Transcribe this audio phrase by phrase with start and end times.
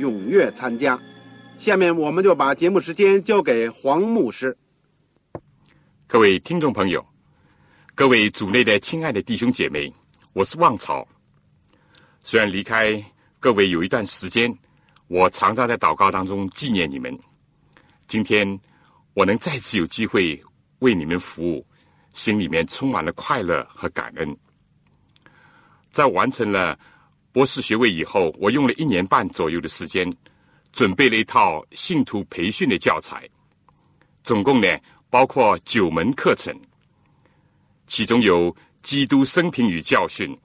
[0.00, 0.98] 踊跃参加。
[1.58, 4.56] 下面我们就把节目时间交给黄牧师。
[6.06, 7.06] 各位听众朋友，
[7.94, 9.92] 各位组内的亲爱的弟兄姐妹，
[10.32, 11.06] 我是旺草。
[12.22, 13.02] 虽然离开
[13.38, 14.52] 各位有一段时间，
[15.08, 17.16] 我常常在祷告当中纪念你们。
[18.08, 18.58] 今天
[19.14, 20.42] 我能再次有机会
[20.78, 21.66] 为你们服务。
[22.12, 24.36] 心里面充满了快乐和感恩。
[25.92, 26.76] 在完成了
[27.32, 30.12] 博士学位以后，我用了一年半左右的时间，
[30.72, 33.28] 准备了一套信徒培训的教材，
[34.22, 34.68] 总共呢
[35.08, 36.54] 包括九门课程，
[37.86, 40.36] 其中有基督生平与教训、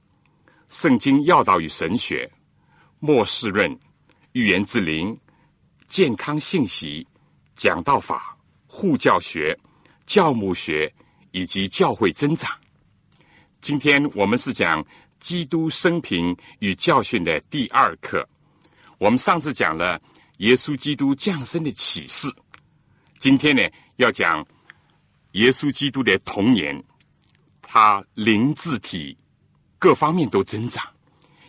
[0.68, 2.30] 圣经要道与神学、
[3.00, 3.78] 末世论、
[4.34, 5.18] 预言之灵、
[5.88, 7.08] 健康信息、
[7.56, 9.58] 讲道法、护教学、
[10.06, 10.92] 教牧学。
[11.36, 12.50] 以及教会增长。
[13.60, 14.82] 今天我们是讲
[15.18, 18.28] 基督生平与教训的第二课。
[18.98, 20.02] 我们上次讲了
[20.38, 22.28] 耶稣基督降生的启示，
[23.20, 23.62] 今天呢
[23.98, 24.46] 要讲
[25.34, 26.82] 耶稣基督的童年，
[27.62, 29.18] 他灵智体
[29.80, 30.86] 各方面都增长。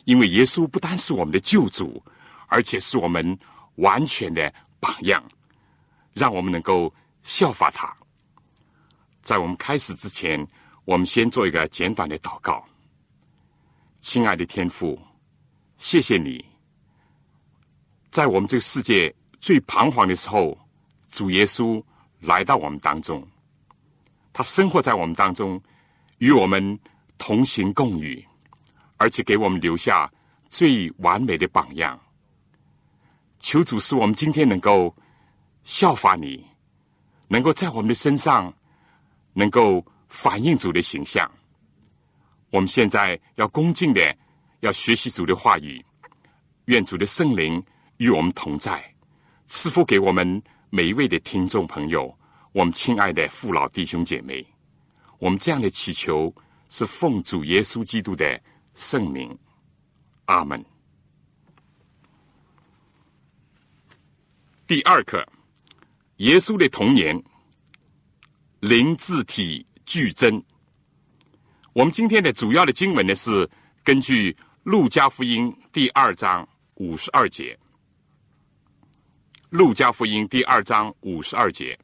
[0.05, 2.01] 因为耶稣不单是我们的救主，
[2.47, 3.37] 而且是我们
[3.77, 5.21] 完全的榜样，
[6.15, 7.93] 让我们能够效法他。
[9.21, 10.47] 在我们开始之前，
[10.85, 12.65] 我们先做一个简短的祷告。
[14.09, 14.97] 亲爱的天父，
[15.79, 16.45] 谢谢你，
[18.13, 20.57] 在我们这个世界最彷徨的时候，
[21.11, 21.83] 主耶稣
[22.21, 23.27] 来到我们当中，
[24.33, 25.61] 他生活在我们当中，
[26.19, 26.79] 与我们
[27.19, 28.25] 同行共语，
[28.97, 30.09] 而且给我们留下
[30.49, 32.01] 最完美的榜样。
[33.41, 34.95] 求主使我们今天能够
[35.65, 36.47] 效法你，
[37.27, 38.55] 能够在我们的身上。
[39.33, 41.29] 能够反映主的形象。
[42.57, 44.01] 我们现在要恭敬的，
[44.61, 45.85] 要学习主的话语。
[46.65, 47.63] 愿主的圣灵
[47.99, 48.83] 与我们同在，
[49.47, 52.19] 赐福给我们每一位的听众朋友，
[52.53, 54.43] 我们亲爱的父老弟兄姐妹。
[55.19, 56.35] 我们这样的祈求
[56.71, 58.41] 是奉主耶稣基督的
[58.73, 59.39] 圣名。
[60.25, 60.65] 阿门。
[64.67, 65.23] 第二课：
[66.17, 67.23] 耶稣的童年。
[68.61, 70.43] 灵字体俱增。
[71.77, 73.47] 我们今天的主要的经文呢是
[73.85, 77.55] 根据路加福音第二章五十二节。
[79.51, 81.79] 路加福音第二章五十二节，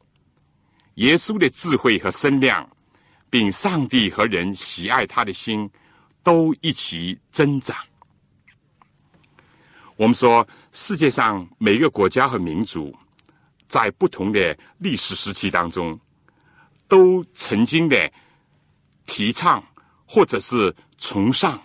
[0.95, 2.67] 耶稣的智慧和身量，
[3.29, 5.69] 并上帝和人喜爱他的心，
[6.23, 7.77] 都一起增长。
[9.95, 12.91] 我们说，世界上每个国家和民族，
[13.67, 15.99] 在不同的历史时期当中。
[16.87, 18.11] 都曾经的
[19.05, 19.63] 提倡
[20.13, 21.59] 或者是崇尚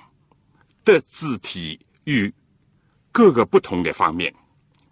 [0.82, 2.32] 的字体与
[3.12, 4.34] 各个不同的方面，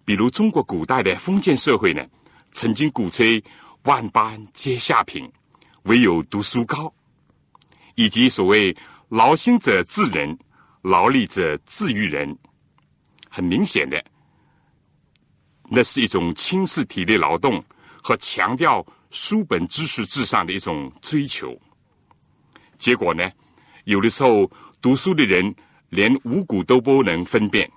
[0.04, 2.06] 比如中国古代的封建社会呢，
[2.52, 3.42] 曾经鼓吹
[3.84, 5.26] 万般皆下品，
[5.84, 6.92] 唯有读书高，
[7.94, 8.76] 以及所谓
[9.08, 10.38] 劳心者治人，
[10.82, 12.36] 劳力者治于人。
[13.30, 14.04] 很明显的，
[15.70, 17.64] 那是一种轻视体力劳动
[18.02, 18.86] 和强调。
[19.10, 21.58] 书本知识至上的一种追求，
[22.76, 23.30] 结果呢，
[23.86, 24.50] 有的时候
[24.82, 25.54] 读书的人
[25.88, 27.70] 连五谷都不能分辨。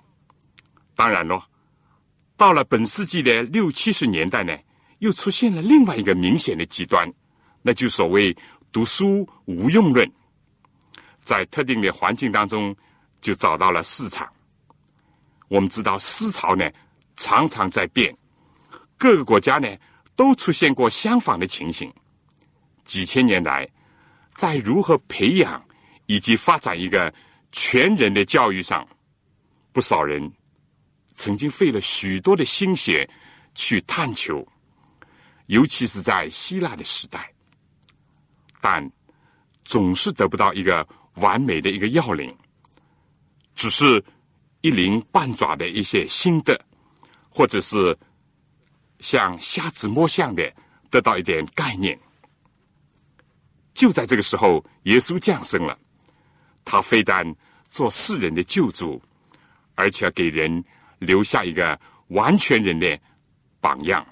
[0.94, 1.42] 当然了，
[2.36, 4.56] 到了本世纪的六七十年代呢，
[4.98, 7.10] 又出现了另外一个明显的极端，
[7.62, 8.36] 那就所谓
[8.72, 10.10] “读书无用论”。
[11.22, 12.74] 在特定的环境当中，
[13.20, 14.28] 就找到了市场。
[15.48, 16.68] 我们知道思潮呢，
[17.14, 18.16] 常常在变，
[18.98, 19.68] 各个国家呢。
[20.16, 21.90] 都出现过相反的情形。
[22.84, 23.66] 几千年来，
[24.34, 25.64] 在如何培养
[26.10, 27.14] 以及发展一个
[27.52, 28.84] 全人的教育上，
[29.70, 30.20] 不少人
[31.12, 33.08] 曾经费了许多的心血
[33.54, 34.44] 去探求，
[35.46, 37.32] 尤其是在希腊的时代，
[38.60, 38.90] 但
[39.62, 40.84] 总是得不到一个
[41.14, 42.36] 完美的一个要领，
[43.54, 44.04] 只是
[44.62, 46.60] 一鳞半爪的一些心得，
[47.28, 47.96] 或者是
[48.98, 50.52] 像瞎子摸象的
[50.90, 51.96] 得到一点概念。
[53.74, 55.78] 就在这个时候，耶稣降生了，
[56.70, 57.26] 他非但
[57.68, 59.02] 做世人的救主，
[59.74, 60.62] 而且给人
[61.00, 61.76] 留下一个
[62.10, 62.96] 完全人的
[63.60, 64.06] 榜样。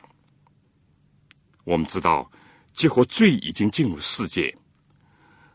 [1.63, 2.29] 我们知道，
[2.73, 4.53] 结果罪已经进入世界，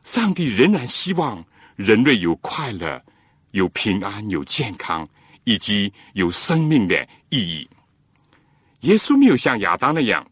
[0.04, 1.44] 上帝仍然希望
[1.76, 3.04] 人类有快乐、
[3.52, 5.06] 有平安、有健康，
[5.44, 7.70] 以及有生命的意义。
[8.82, 10.26] 耶稣没有像亚当那样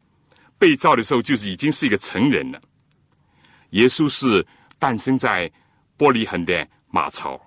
[0.57, 2.62] 被造的时候，就是已经是一个成人了。
[3.71, 4.45] 耶稣是
[4.79, 5.51] 诞生在
[6.01, 7.39] 玻璃恒的马槽，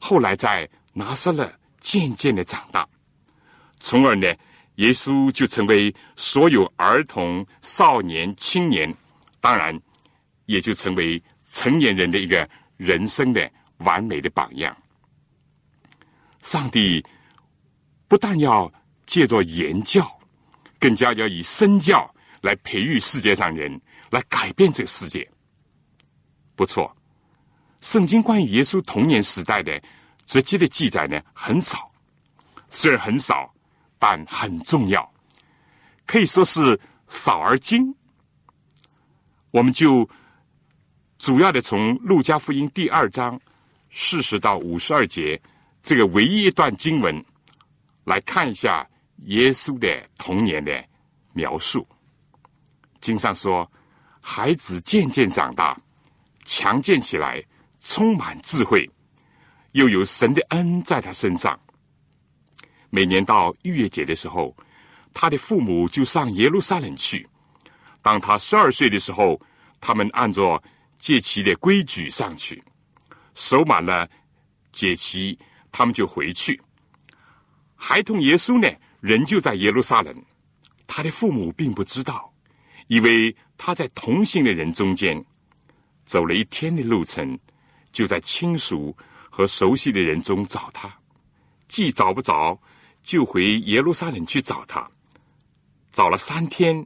[0.00, 2.88] 后来在拿撒勒渐渐的长大，
[3.78, 4.26] 从而呢，
[4.76, 8.90] 耶稣就成为所有儿童、少年、青年，
[9.38, 9.78] 当然
[10.46, 12.48] 也就成为成年人的一个
[12.78, 14.74] 人生的完美的榜样。
[16.40, 17.04] 上帝
[18.08, 18.72] 不但要
[19.04, 20.10] 借着言教，
[20.80, 22.10] 更加要以身教
[22.40, 23.78] 来培育世界上人，
[24.08, 25.30] 来改变这个世界。
[26.56, 26.90] 不错，
[27.84, 29.78] 圣经关于耶稣童年时代的
[30.24, 31.92] 直接的记载呢很少，
[32.70, 33.54] 虽然很少，
[33.98, 35.06] 但很重要，
[36.06, 37.94] 可以说是少而精。
[39.50, 40.08] 我们就
[41.18, 43.38] 主要的从路加福音第二章
[43.90, 45.38] 四十到五十二节
[45.82, 47.22] 这个唯一一段经文
[48.04, 48.88] 来看一下
[49.26, 50.82] 耶稣的童年的
[51.34, 51.86] 描述。
[53.02, 53.70] 经上说，
[54.22, 55.78] 孩子渐渐长大。
[56.46, 57.42] 强健起来，
[57.84, 58.90] 充满智慧，
[59.72, 61.58] 又有神的恩在他身上。
[62.90, 64.56] 每年到逾越节的时候，
[65.12, 67.28] 他的父母就上耶路撒冷去。
[68.02, 69.40] 当他十二岁的时候，
[69.80, 70.60] 他们按照
[70.98, 72.62] 节期的规矩上去，
[73.34, 74.08] 守满了
[74.72, 75.38] 节期，
[75.70, 76.60] 他们就回去。
[77.76, 78.68] 孩童耶稣呢，
[79.00, 80.24] 仍旧在耶路撒冷。
[80.86, 82.32] 他的父母并不知道，
[82.86, 85.22] 以为他在同行的人中间。
[86.04, 87.38] 走了一天的路程，
[87.94, 88.94] 就在亲属
[89.30, 90.92] 和熟悉的人中找他。
[91.68, 92.60] 既找不着，
[93.02, 94.90] 就回耶路撒冷去找他。
[95.92, 96.84] 找了三天，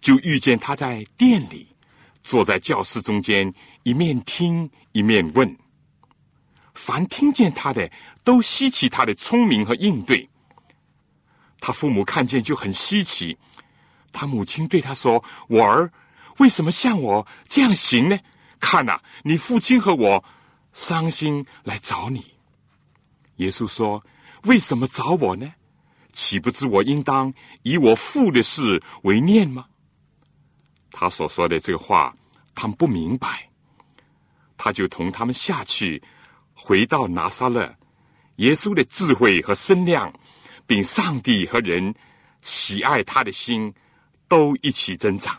[0.00, 1.68] 就遇见他在店里，
[2.22, 3.54] 坐在教室中间，
[3.84, 5.56] 一面听一面问。
[6.74, 7.88] 凡听见他的，
[8.24, 10.28] 都稀奇他的聪明和应对。
[11.60, 13.38] 他父母看见就很稀奇。
[14.10, 15.92] 他母亲对他说：“我儿。”
[16.38, 18.18] 为什么像我这样行呢？
[18.62, 20.24] 看呐，你父亲和我
[20.72, 22.24] 伤心来找你。
[23.36, 24.02] 耶稣说
[24.44, 25.52] ：“为什么找我呢？
[26.12, 29.66] 岂不知我应当以我父的事为念吗？”
[30.92, 32.14] 他所说的这个话，
[32.54, 33.50] 他们不明白。
[34.56, 36.00] 他就同他们下去，
[36.54, 37.74] 回到拿撒勒。
[38.36, 40.12] 耶稣的智慧和身量，
[40.68, 41.92] 并上帝和人
[42.42, 43.74] 喜爱他的心，
[44.28, 45.36] 都一起增长。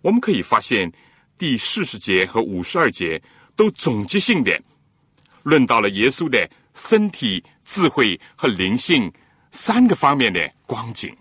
[0.00, 0.92] 我们可以发现，
[1.42, 3.20] 第四十节和五十二节
[3.56, 4.62] 都总结性的
[5.42, 9.12] 论到了耶稣的身体、智慧和灵性
[9.50, 11.12] 三个方面的光景，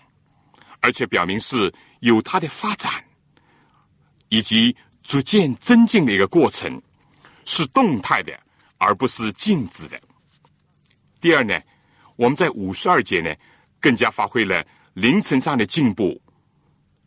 [0.80, 3.04] 而且表明是有它的发展
[4.30, 6.80] 以及逐渐增进的一个过程，
[7.46, 8.32] 是动态的，
[8.78, 10.00] 而不是静止的。
[11.20, 11.60] 第二呢，
[12.16, 13.34] 我们在五十二节呢，
[13.80, 14.64] 更加发挥了
[14.94, 16.22] 灵层上的进步，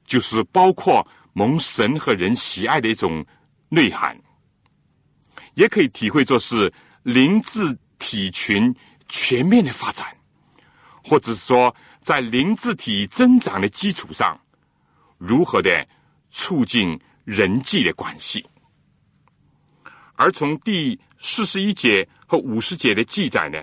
[0.05, 1.07] 就是包括。
[1.35, 3.25] 蒙神和人喜爱的一种
[3.69, 4.19] 内涵，
[5.55, 6.73] 也可以体会作是
[7.03, 8.75] 灵智体群
[9.09, 10.07] 全面的发展，
[11.03, 14.41] 或者是说在灵智体增长的基础上，
[15.19, 15.87] 如何的
[16.31, 18.47] 促进人际的关系。
[20.15, 23.61] 而从第四十一节和五十节的记载呢，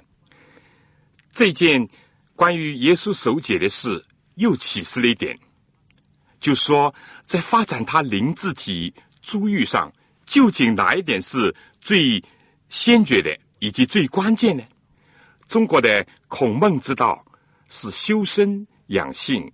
[1.32, 1.88] 这件
[2.36, 5.40] 关于耶稣守节的事又启示了一点，
[6.41, 6.93] 就说。
[7.24, 9.89] 在发展他灵智体珠玉上，
[10.25, 12.21] 究竟哪一点是最
[12.67, 14.63] 先决的，以及最关键呢？
[15.48, 17.24] 中国的孔孟之道
[17.69, 19.50] 是修身养性、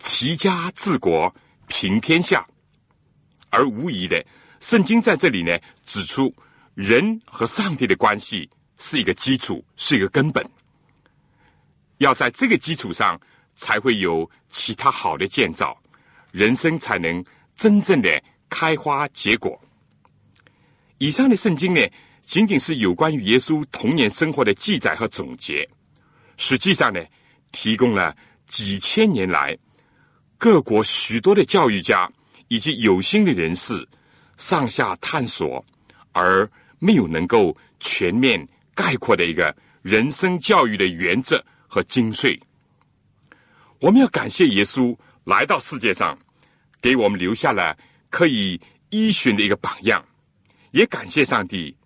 [0.00, 1.32] 齐家治国、
[1.68, 2.44] 平天下，
[3.50, 4.26] 而无疑的，
[4.58, 6.34] 圣经在这里呢指出，
[6.74, 10.44] 人和上帝的关系是一个基础，是一个根本。
[11.98, 13.20] 要在这个基础上，
[13.54, 15.80] 才会有其他好的建造。
[16.32, 19.60] 人生才能真正的开花结果。
[20.98, 21.80] 以上的圣经呢，
[22.20, 25.68] 仅仅是有关于耶稣童年生活的记载和总结，
[26.36, 27.02] 实际上呢，
[27.52, 28.14] 提供了
[28.46, 29.56] 几千年来
[30.36, 32.10] 各国许多的教育家
[32.48, 33.88] 以及有心的人士
[34.36, 35.64] 上下探索，
[36.12, 42.38] 而没有能够全面概括的一个人生教育的原则和精髓。
[43.78, 46.18] 我们要感谢耶稣来到世界上，
[46.80, 47.76] 给我们留下了
[48.08, 48.60] 可以
[48.90, 50.04] 依循的一个榜样，
[50.72, 51.76] 也感谢上帝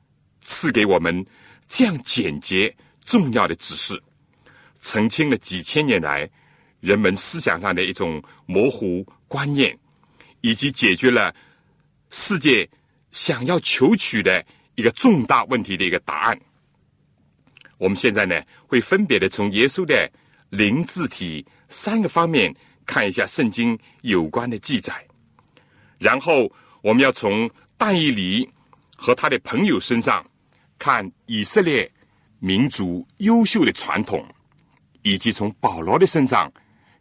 [0.40, 1.24] 赐给我们
[1.68, 2.74] 这样简洁
[3.04, 4.00] 重要的指示。
[4.80, 6.28] 澄清了几千年来
[6.80, 9.76] 人们思想上的一种模糊观念，
[10.42, 11.34] 以及解决了
[12.10, 12.68] 世界
[13.10, 16.40] 想要求取的一个重大问题的一个答案。
[17.78, 20.10] 我们现在呢，会分别的从耶稣的
[20.50, 22.54] 灵字体三个方面
[22.86, 24.94] 看一下圣经有关的记载，
[25.98, 26.50] 然后
[26.82, 28.48] 我们要从但以理
[28.96, 30.24] 和他的朋友身上
[30.78, 31.90] 看以色列
[32.38, 34.24] 民族优秀的传统。
[35.06, 36.50] 以及从保罗的身上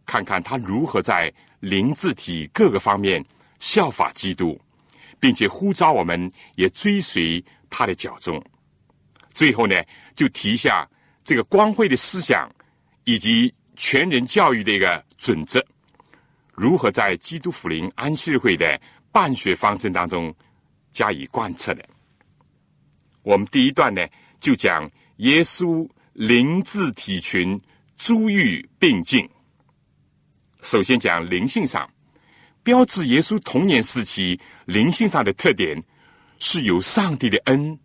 [0.06, 3.24] 看看他如何在灵字体各个方面
[3.60, 4.60] 效法基督，
[5.22, 8.44] 并且呼召我们也追随他的脚踪。
[9.34, 9.82] 最后呢，
[10.18, 10.86] 就提一下
[11.24, 12.54] 这个光辉的思想
[13.06, 15.66] 以及全人教育的一个准则，
[16.54, 18.80] 如何在基督福临安息日会的
[19.12, 20.34] 办学方针当中
[20.92, 21.84] 加以贯彻的。
[23.24, 24.08] 我们第一段呢，
[24.40, 27.62] 就讲耶稣灵智体群。
[27.96, 29.30] 珠玉并进。
[30.62, 31.90] 首先讲灵性上，
[32.62, 35.82] 标志耶稣童年时期灵性上的特点，
[36.40, 37.80] 是有上帝的恩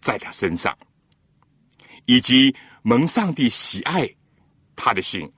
[0.00, 0.74] 在他身上，
[2.06, 4.08] 以及蒙上帝喜爱
[4.74, 5.30] 他的心。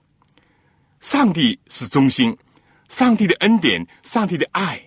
[1.00, 2.36] 上帝是中心，
[2.90, 4.78] 上帝的恩典、上帝的爱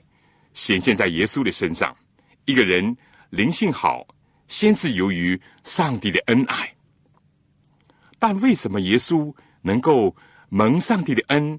[0.53, 1.95] 显现在耶稣的身上。
[2.43, 2.95] 一个人
[3.29, 4.05] 灵性好，
[4.49, 6.69] 先是由于上帝的恩爱。
[8.19, 10.13] 但为什么耶稣能够
[10.49, 11.57] 蒙上帝的恩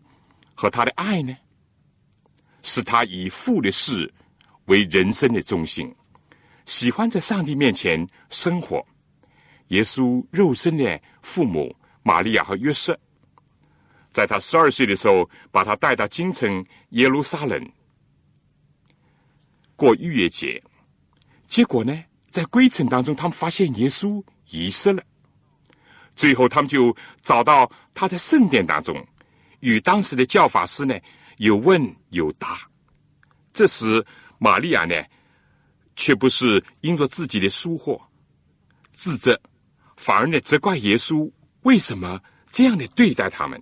[0.55, 1.35] 和他的爱呢？
[2.63, 4.13] 是他以父的事
[4.67, 5.93] 为人生的中心，
[6.67, 8.87] 喜欢在上帝面前生活。
[9.69, 12.99] 耶稣肉身的父母玛利亚和约瑟，
[14.15, 17.73] 在他十二岁的时候，把他带到京城耶路撒冷
[19.75, 20.63] 过逾越节。
[21.49, 25.03] 结果呢，在归程当中，他们发现耶稣遗失了。
[26.15, 29.05] 最后，他们就找到他在圣殿当中，
[29.59, 30.97] 与当时的教法师呢
[31.39, 32.61] 有问有答。
[33.53, 34.05] 这时，
[34.39, 34.95] 玛利亚呢，
[35.97, 38.01] 却不是因着自己的疏忽
[38.93, 39.41] 自责，
[39.97, 41.29] 反而呢责怪耶稣
[41.63, 43.61] 为什么这样的对待他们，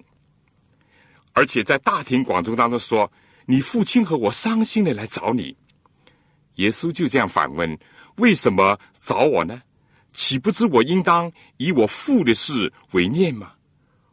[1.32, 3.10] 而且在大庭广众当中说
[3.46, 5.56] ：“你父亲和我伤心的来找你。”
[6.56, 7.78] 耶稣就这样反问
[8.16, 9.62] ：“为什么找我呢？”
[10.12, 13.52] 岂不知我应当以我父的事为念吗？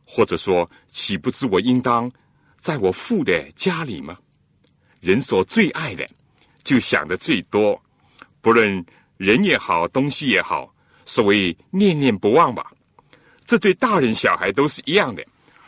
[0.06, 2.10] 或者说，岂不知我应当
[2.62, 4.18] 在我父的家里吗？
[5.02, 6.08] 人所最爱的，
[6.64, 7.80] 就想的最多，
[8.40, 8.86] 不论
[9.18, 10.74] 人也好，东西也好，
[11.06, 12.72] 所谓念念不忘吧。
[13.46, 15.22] 这对大人小孩都是一样的。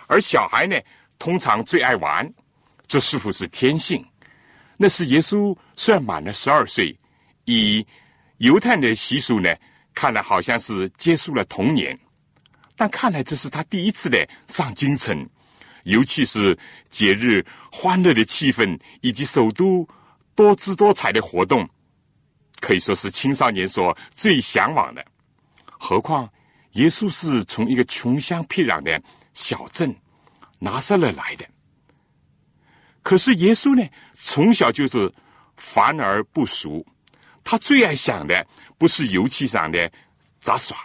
[0.08, 0.80] 而小孩呢，
[1.22, 2.28] 通常最爱玩，
[2.88, 4.04] 这似乎是天性。
[4.76, 6.98] 那是耶稣虽然满了十二岁，
[7.46, 7.86] 以
[8.38, 9.54] 犹太的习俗呢。
[9.94, 11.96] 看来好像是结束了童年，
[12.76, 15.30] 但看来这是他第一次的上京城，
[15.84, 16.58] 尤其是
[16.90, 19.88] 节日欢乐的气氛以及首都
[20.34, 21.70] 多姿多彩的活动，
[22.62, 25.06] 可以说是青少年所最向往的。
[25.68, 26.28] 何况
[26.72, 29.00] 耶稣是从一个穷乡僻壤的
[29.36, 29.96] 小镇
[30.64, 31.46] 拿撒勒来的，
[33.02, 35.12] 可是耶稣呢，从小就是
[35.58, 36.86] 凡而不俗，
[37.44, 38.48] 他最爱想的。
[38.78, 39.92] 不是油漆上的
[40.40, 40.76] 杂耍，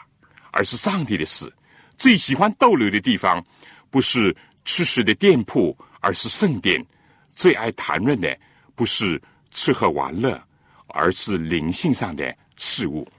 [0.50, 1.50] 而是上帝的事。
[1.96, 3.42] 最喜欢逗留的地方，
[3.88, 6.84] 不是吃食的店铺，而是圣殿。
[7.34, 8.38] 最爱谈论的，
[8.74, 9.18] 不是
[9.50, 10.38] 吃喝玩乐，
[10.88, 13.10] 而是灵性上的事物。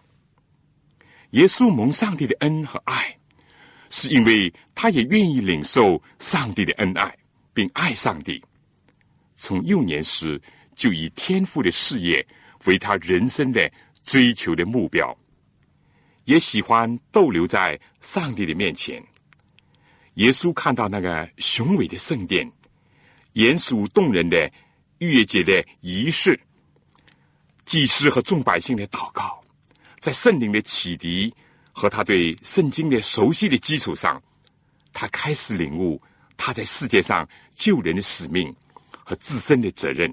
[1.31, 3.16] 耶稣蒙上帝的恩和爱，
[3.89, 7.17] 是因为他也愿意领受上帝的恩爱，
[7.53, 8.43] 并爱上帝。
[9.35, 10.41] 从幼年时
[10.75, 12.25] 就以天赋的事业
[12.65, 13.71] 为他人生的。
[14.07, 15.13] 追求的目标，
[16.23, 19.03] 也喜欢逗留在上帝的面前。
[20.13, 22.49] 耶稣看到那个雄伟的圣殿、
[23.33, 24.49] 严肃动人的
[24.99, 26.39] 逾越节的仪式、
[27.65, 29.43] 祭司和众百姓的祷告，
[29.99, 31.33] 在圣灵的启迪
[31.79, 34.19] 和他对圣经的熟悉的基础上，
[34.93, 36.01] 他开始领悟
[36.35, 38.51] 他在世界上救人的使命
[39.05, 40.11] 和自身的责任。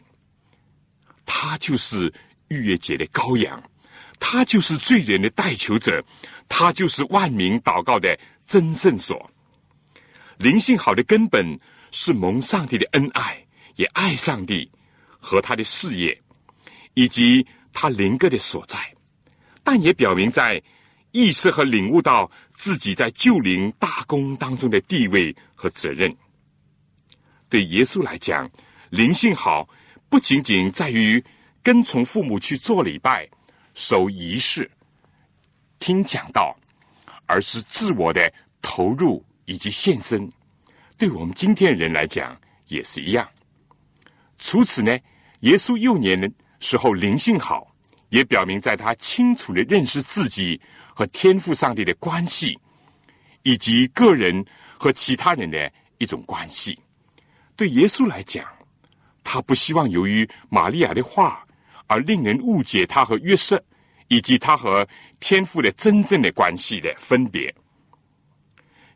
[1.25, 2.12] 他就是
[2.49, 3.62] 逾越节的羔羊。
[4.21, 6.04] 他就是罪人的代求者，
[6.50, 9.30] 他就是万民祷告的真圣所。
[10.37, 11.59] 灵性好的根本
[11.90, 13.42] 是蒙上帝的恩爱，
[13.76, 14.71] 也爱上帝
[15.18, 16.21] 和他的事业，
[16.92, 18.78] 以及他灵格的所在。
[19.62, 20.62] 但也表明在
[21.14, 26.12] 意识和领悟到自己在救灵大功当中的地位和责任。
[27.49, 28.50] 对耶稣来讲，
[28.90, 29.68] 灵性好
[30.09, 31.25] 不仅仅在于
[31.62, 33.28] 跟从父母去做礼拜、
[33.75, 34.68] 守仪式、
[35.78, 36.52] 听讲道，
[37.26, 40.28] 而是自我的投入以及献身。
[40.99, 43.28] 对我们今天人来讲也是一样。
[44.37, 44.99] 除此呢，
[45.42, 46.28] 耶稣幼年的
[46.59, 47.71] 时候灵性好。
[48.11, 50.61] 也表明，在他清楚的认识自己
[50.94, 52.56] 和天赋上帝的关系，
[53.42, 54.44] 以及个人
[54.78, 56.78] 和其他人的一种关系。
[57.56, 58.46] 对耶稣来讲，
[59.22, 61.44] 他不希望由于玛利亚的话
[61.86, 63.62] 而令人误解他和约瑟，
[64.08, 64.86] 以及他和
[65.18, 67.54] 天赋的真正的关系的分别。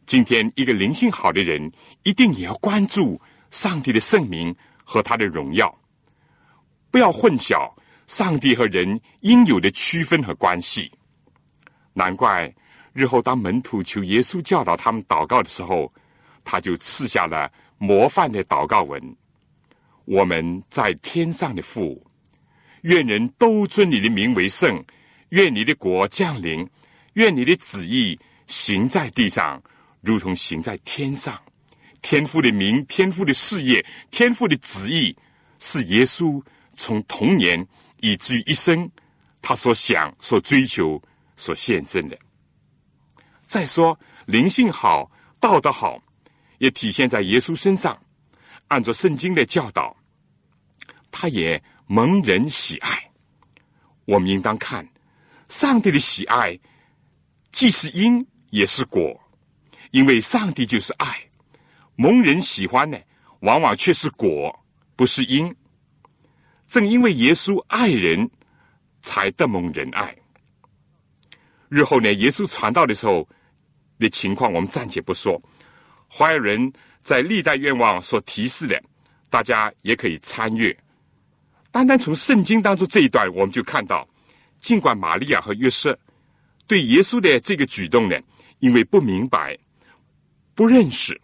[0.07, 1.71] 今天，一个灵性好的人，
[2.05, 5.77] 一定也要关注上帝的圣名和他的荣耀，
[6.91, 7.71] 不要混淆。
[8.07, 10.91] 上帝和人应有的区分和关系，
[11.99, 12.51] 难怪
[12.93, 15.93] 日后当门徒求耶稣教导他们祷告的时候，
[16.45, 19.17] 他就赐下了模范的祷告文
[20.07, 22.01] ：“我们在天上的父，
[22.83, 24.83] 愿人都尊你的名为圣，
[25.31, 26.65] 愿你的国降临，
[27.15, 29.61] 愿你的旨意行在地上，
[30.01, 31.37] 如同行在天上。
[32.01, 35.15] 天父的名，天父的事业，天父的旨意，
[35.59, 36.41] 是耶稣
[36.75, 37.67] 从童年。”
[38.01, 38.89] 以至于一生，
[39.43, 41.03] 他所想、所追求、
[41.39, 42.19] 所献身的。
[43.45, 45.99] 再说灵性好、道德好，
[46.59, 47.99] 也体现在耶稣身上。
[48.67, 49.97] 按照圣经的教导，
[51.11, 53.11] 他也蒙人喜爱。
[54.05, 54.87] 我们应当看
[55.49, 56.59] 上帝的喜爱，
[57.51, 59.19] 既是因也是果，
[59.93, 61.19] 因为上帝就是爱。
[61.97, 62.99] 蒙人喜欢呢，
[63.41, 64.55] 往往却是果，
[64.95, 65.55] 不是因。
[66.67, 68.31] 正因为耶稣爱人，
[69.01, 70.15] 才得蒙人爱。
[71.69, 73.29] 日后呢，耶稣传道的时候
[73.99, 75.41] 的情况，我们暂且不说。
[76.09, 78.83] 华人在历代愿望所提示的，
[79.29, 80.77] 大家也可以参阅。
[81.71, 84.09] 单单从圣经当中这一段，我们就看到，
[84.61, 85.99] 尽管玛利亚和约瑟
[86.67, 88.19] 对耶稣的这个举动呢，
[88.61, 89.57] 因为不明白、
[90.55, 91.21] 不认识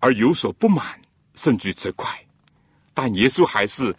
[0.00, 1.00] 而有所不满，
[1.34, 2.08] 甚至责怪，
[2.92, 3.94] 但耶稣还是。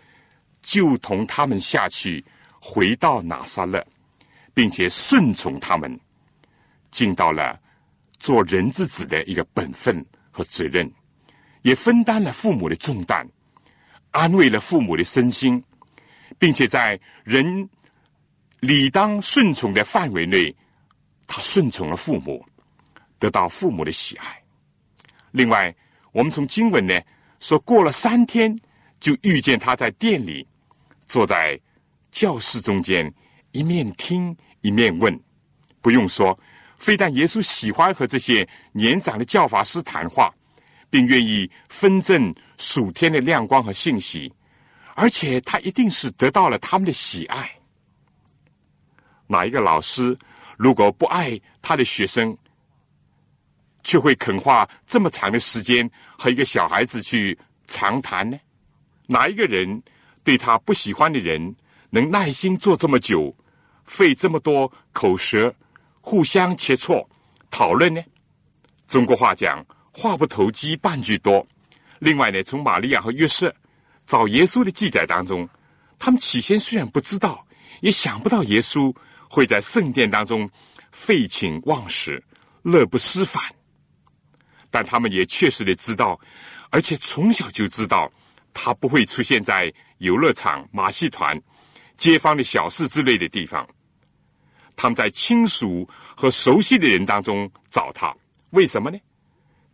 [0.67, 2.26] 就同他们下去，
[2.60, 3.86] 回到拿撒勒，
[4.56, 6.00] 并且顺从他们，
[6.89, 7.60] 尽到了
[8.18, 10.91] 做人之子的一个本分和责任，
[11.62, 13.28] 也分担了父母的重担，
[14.12, 15.63] 安慰了父母的身心，
[16.39, 17.70] 并且在人
[18.62, 20.56] 理当顺从的范围内，
[21.28, 22.44] 他顺从了父母，
[23.20, 24.41] 得到父母的喜爱。
[25.32, 25.76] 另外，
[26.13, 27.00] 我们从经文呢
[27.39, 28.58] 说，过了三天，
[29.00, 30.48] 就遇见他在店里。
[31.08, 31.60] 坐在
[32.10, 33.13] 教室中间，
[33.56, 35.18] 一面听一面问。
[35.82, 36.38] 不用说，
[36.78, 40.34] 非但耶稣喜欢和这些年长的教法师谈话，
[40.89, 44.34] 并愿意分赠属天的亮光和信息，
[44.96, 47.50] 而且他一定是得到了他们的喜爱。
[49.28, 50.18] 哪一个老师
[50.58, 52.38] 如果不爱他的学生，
[53.84, 57.38] 却会肯花这么长的时间和一个小孩子去
[57.68, 58.38] 长谈呢？
[59.08, 59.82] 哪一个人？
[60.24, 61.56] 对他不喜欢的人，
[61.91, 63.36] 能耐心做这么久，
[63.86, 65.54] 费这么多口舌，
[66.02, 67.06] 互相切磋
[67.50, 68.02] 讨论呢？
[68.88, 71.45] 中国话讲“话不投机半句多”。
[72.00, 73.54] 另外呢，从玛利亚和约瑟
[74.06, 75.48] 找耶稣的记载当中，
[75.98, 77.45] 他们起先虽然不知道，
[77.82, 78.95] 也想不到耶稣
[79.30, 80.50] 会在圣殿当中
[80.91, 82.24] 废寝忘食、
[82.62, 83.43] 乐不思返，
[84.69, 86.19] 但他们也确实的知道，
[86.69, 88.12] 而且从小就知道
[88.54, 89.74] 他不会出现在。
[90.00, 91.41] 游乐场、马戏团、
[91.97, 93.67] 街坊的小事之类的地方，
[94.75, 98.15] 他们在亲属和熟悉的人当中找他，
[98.51, 98.97] 为什么呢？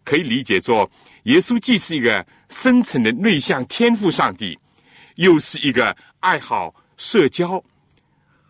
[0.04, 0.90] 可以理解作，
[1.24, 4.58] 耶稣既是一个深沉的内向天赋上帝，
[5.16, 7.64] 又是一个爱好社交、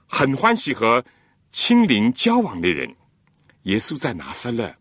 [0.08, 1.04] 很欢喜和
[1.52, 2.94] 亲邻交往的人。
[3.64, 4.74] 耶稣在拿撒勒，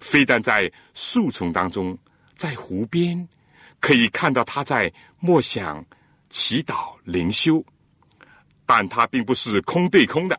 [0.00, 1.96] 非但在树丛当中，
[2.34, 3.28] 在湖边，
[3.80, 5.84] 可以看到他在默想。
[6.30, 7.64] 祈祷灵修，
[8.68, 10.38] 但他并不是空对空的。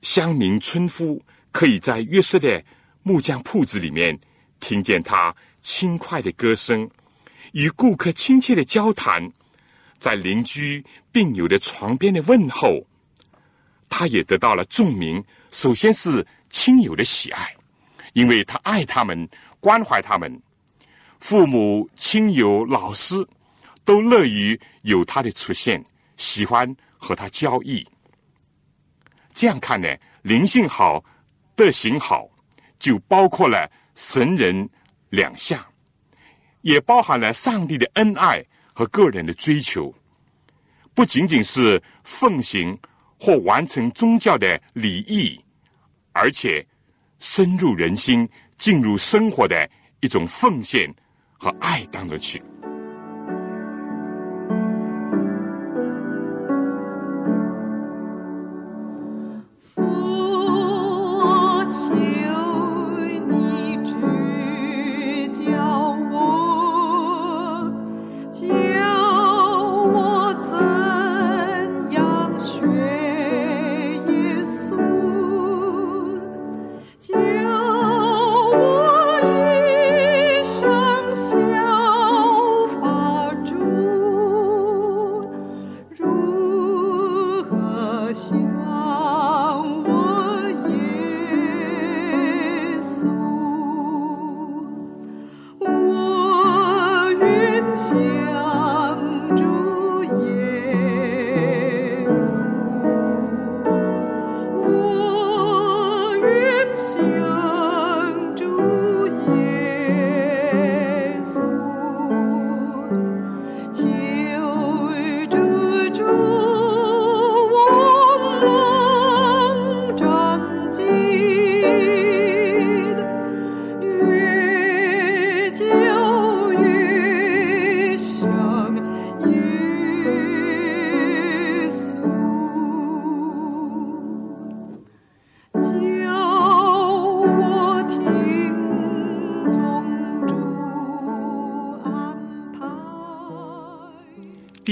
[0.00, 2.64] 乡民村夫可以在约瑟的
[3.02, 4.18] 木匠铺子里面
[4.58, 6.88] 听见他轻快的歌声，
[7.52, 9.30] 与顾客亲切的交谈，
[9.98, 12.82] 在邻居病友的床边的问候，
[13.90, 17.54] 他也得到了众民首先是亲友的喜爱，
[18.14, 19.28] 因为他爱他们，
[19.60, 20.40] 关怀他们，
[21.20, 23.14] 父母亲友老师
[23.84, 25.84] 都乐于有他的出现，
[26.16, 27.86] 喜欢和他交易。
[29.34, 29.88] 这样看呢，
[30.22, 31.04] 灵性好，
[31.54, 32.28] 德行好，
[32.78, 34.68] 就包括了神人
[35.10, 35.62] 两项，
[36.62, 39.94] 也包含了上帝的恩爱和个人的追求，
[40.94, 42.78] 不仅仅是奉行
[43.18, 45.38] 或完成宗教的礼仪，
[46.12, 46.66] 而且
[47.18, 49.68] 深入人心、进入生活的
[50.00, 50.90] 一种奉献
[51.38, 52.42] 和爱当中去。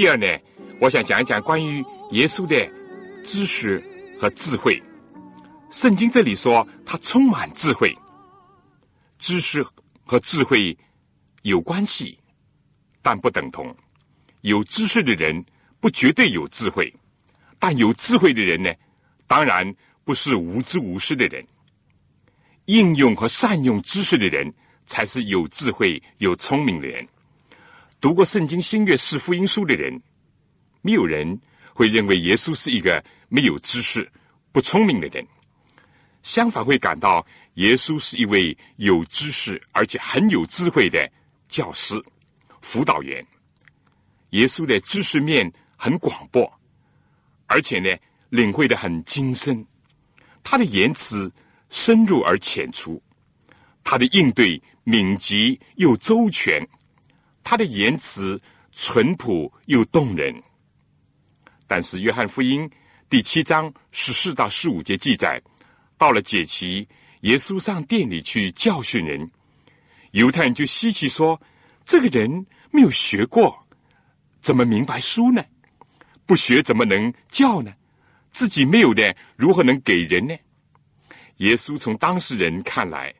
[0.05, 0.27] 第二呢，
[0.79, 2.71] 我想讲一讲关于耶稣的
[3.23, 3.83] 知识
[4.19, 4.83] 和智慧。
[5.71, 7.97] 圣经这里说他充满智慧，
[9.19, 9.65] 知识
[10.05, 10.77] 和智慧
[11.41, 12.19] 有关系，
[13.01, 13.75] 但不等同。
[14.43, 15.43] 有知识的人
[15.81, 16.95] 不绝对有智慧，
[17.59, 18.71] 但有智慧的人呢，
[19.27, 21.43] 当然不是无知无识的人。
[22.67, 24.53] 应用和善用知识的人，
[24.85, 27.09] 才是有智慧、有聪明的人。
[28.05, 29.99] 读过圣经新约四福音书的人，
[30.83, 31.41] 没有人
[31.73, 34.07] 会认为耶稣是一个没有知识、
[34.53, 35.27] 不聪明的人。
[36.23, 41.11] 相反，会感到耶稣是一位有知识而且很有智慧的
[41.49, 41.95] 教师、
[42.61, 43.27] 辅导员。
[44.33, 46.53] 耶稣的知识面很广博，
[47.47, 47.89] 而且呢，
[48.29, 49.67] 领会的很精深。
[50.43, 51.33] 他的言辞
[51.71, 53.03] 深入而浅出，
[53.83, 56.69] 他的应对敏捷又周全。
[57.45, 58.41] 他的言辞
[58.73, 60.43] 淳朴又动人，
[61.69, 62.69] 但是《约翰福音》
[63.09, 65.41] 第七章十四到十五节记载，
[65.99, 66.89] 到了解期，
[67.21, 69.31] 耶稣上殿里去教训人，
[70.13, 71.41] 犹太人就稀奇说
[71.85, 73.65] ：“这个人没有学过，
[74.41, 75.45] 怎么明白书呢？
[76.27, 77.73] 不学怎么能教呢？
[78.33, 80.35] 自己没有的，如何能给人呢？”
[81.39, 83.15] 耶稣从当事人看来，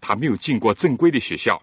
[0.00, 1.60] 他没有进过正规的学校。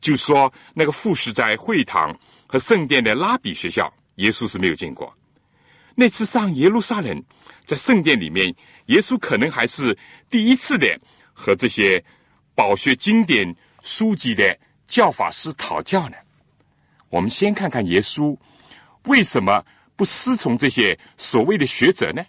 [0.00, 5.12] 就说那个富士在会堂和圣殿的拉比学校，耶稣是没有见过。
[5.94, 7.22] 那次上耶路撒冷，
[7.64, 8.54] 在圣殿里面，
[8.86, 9.96] 耶稣可能还是
[10.28, 10.86] 第一次的
[11.32, 12.04] 和这些
[12.54, 14.56] 饱学经典书籍的
[14.86, 16.16] 教法师讨教呢。
[17.08, 18.36] 我们先看看耶稣
[19.04, 19.64] 为什么
[19.96, 22.22] 不师从这些所谓的学者呢？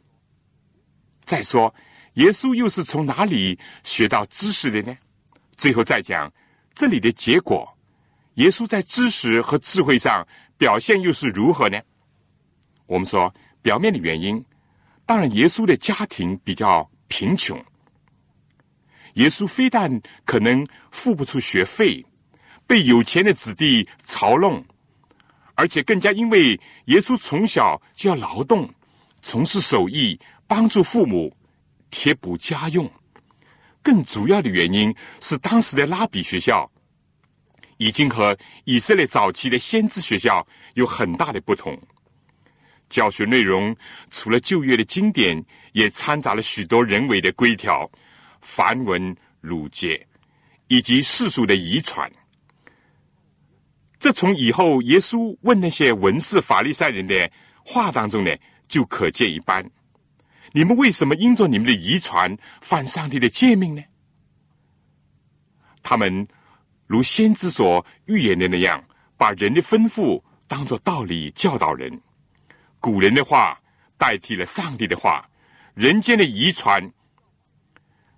[1.25, 1.73] 再说，
[2.13, 4.97] 耶稣又是从哪里学到知识的呢？
[5.57, 6.31] 最后再讲。
[6.77, 7.75] 这里的结果，
[8.35, 10.23] 耶稣在知识和智慧上
[10.59, 11.81] 表现又是如何呢？
[12.85, 14.45] 我们说表面的原因，
[15.03, 17.59] 当然耶稣的家庭比较贫穷，
[19.15, 22.05] 耶稣非但可能付不出学费，
[22.67, 24.63] 被有钱的子弟嘲弄，
[25.55, 28.71] 而且更加因为耶稣从小就要劳动，
[29.23, 31.35] 从事手艺，帮助父母
[31.89, 32.87] 贴补家用。
[33.87, 36.69] 更主要的原因是，当时的拉比学校
[37.77, 41.81] 已经和以色列早期的先知学校有很大的不同。
[42.89, 43.73] 教学内容
[44.11, 47.89] 除了旧约的经典，也掺杂了许多人为的规条、
[48.41, 50.05] 繁文缛节
[50.67, 52.11] 以及世俗的遗传。
[53.97, 57.31] 这从以后耶稣问那些文士法利赛人的
[57.65, 58.35] 话当中呢，
[58.67, 59.65] 就可见一斑。
[60.53, 63.83] 你们为什么因着你们的遗传犯上帝的诫命呢？
[65.83, 66.27] 他们
[66.85, 68.83] 如先知所预言的那样，
[69.17, 72.01] 把人的吩咐当作道理教导人。
[72.79, 73.59] 古人的话
[73.97, 75.27] 代替了上帝的话，
[75.73, 76.91] 人间的遗传，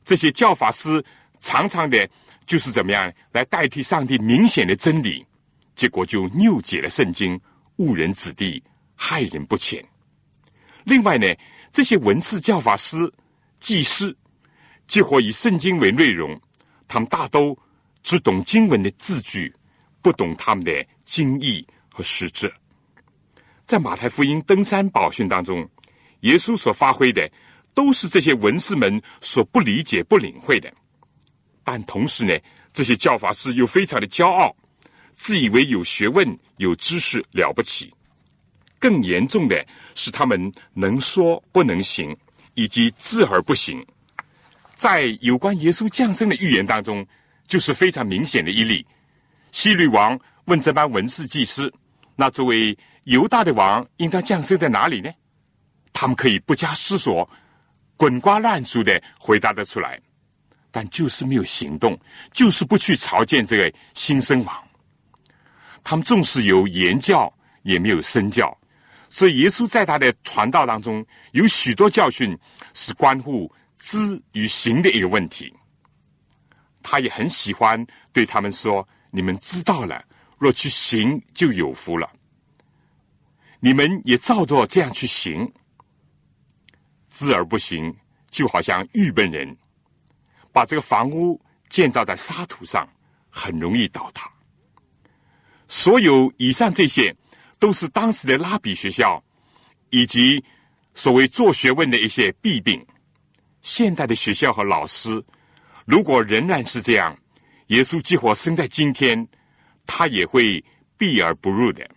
[0.03, 1.03] 这些教法师
[1.39, 2.09] 常常的，
[2.45, 5.25] 就是怎么样来代替上帝明显的真理，
[5.75, 7.39] 结果就拗解了圣经，
[7.77, 8.61] 误人子弟，
[8.95, 9.83] 害人不浅。
[10.83, 11.27] 另外呢，
[11.71, 13.11] 这些文士、教法师、
[13.59, 14.15] 祭司，
[14.87, 16.39] 结果以圣经为内容，
[16.87, 17.57] 他们大都
[18.01, 19.53] 只懂经文的字句，
[20.01, 22.51] 不懂他们的经义和实质。
[23.65, 25.69] 在马太福音登山宝训当中，
[26.21, 27.29] 耶稣所发挥的
[27.73, 30.73] 都是这些文士们所不理解、不领会的。
[31.63, 32.35] 但同时呢，
[32.73, 34.55] 这些教法师又非常的骄傲，
[35.13, 37.93] 自以为有学问、有知识了不起。
[38.79, 39.63] 更严重的
[40.01, 42.15] 是，他们能说不能行，
[42.53, 43.85] 以及知而不行。
[44.73, 47.05] 在有关耶稣降生的预言当中，
[47.45, 48.85] 就是非常明显的一例。
[49.51, 51.69] 希律王问这班文士祭司
[52.15, 55.11] ：“那作为犹大的王，应当降生在哪里呢？”
[55.91, 57.29] 他们可以不加思索、
[57.97, 59.99] 滚瓜烂熟的回答得出来。
[60.71, 61.99] 但就是没有行动，
[62.31, 64.55] 就是不去朝见这个新生王。
[65.83, 67.33] 他们纵使有言教，
[67.63, 68.55] 也没有身教。
[69.09, 72.37] 所以，耶稣在他的传道当中有许多教训，
[72.73, 75.53] 是关乎知与行的一个问题。
[76.83, 80.03] 他也很喜欢对他们说：“你们知道了，
[80.37, 82.09] 若去行，就有福了。
[83.59, 85.51] 你们也照着这样去行，
[87.09, 87.93] 知而不行，
[88.29, 89.57] 就好像日本人。”
[90.53, 92.87] 把这个房屋建造在沙土上，
[93.29, 94.29] 很容易倒塌。
[95.67, 97.15] 所有以上这些，
[97.59, 99.23] 都是当时的拉比学校
[99.89, 100.43] 以及
[100.95, 102.83] 所谓做学问的一些弊病。
[103.61, 105.23] 现代的学校和老师，
[105.85, 107.15] 如果仍然是这样，
[107.67, 109.27] 耶稣几乎生在今天，
[109.85, 110.63] 他也会
[110.97, 111.87] 避而不入的，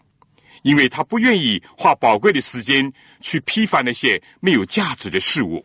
[0.62, 5.64] 因为他不愿意花宝贵的时间去批判那些没有价值的事物。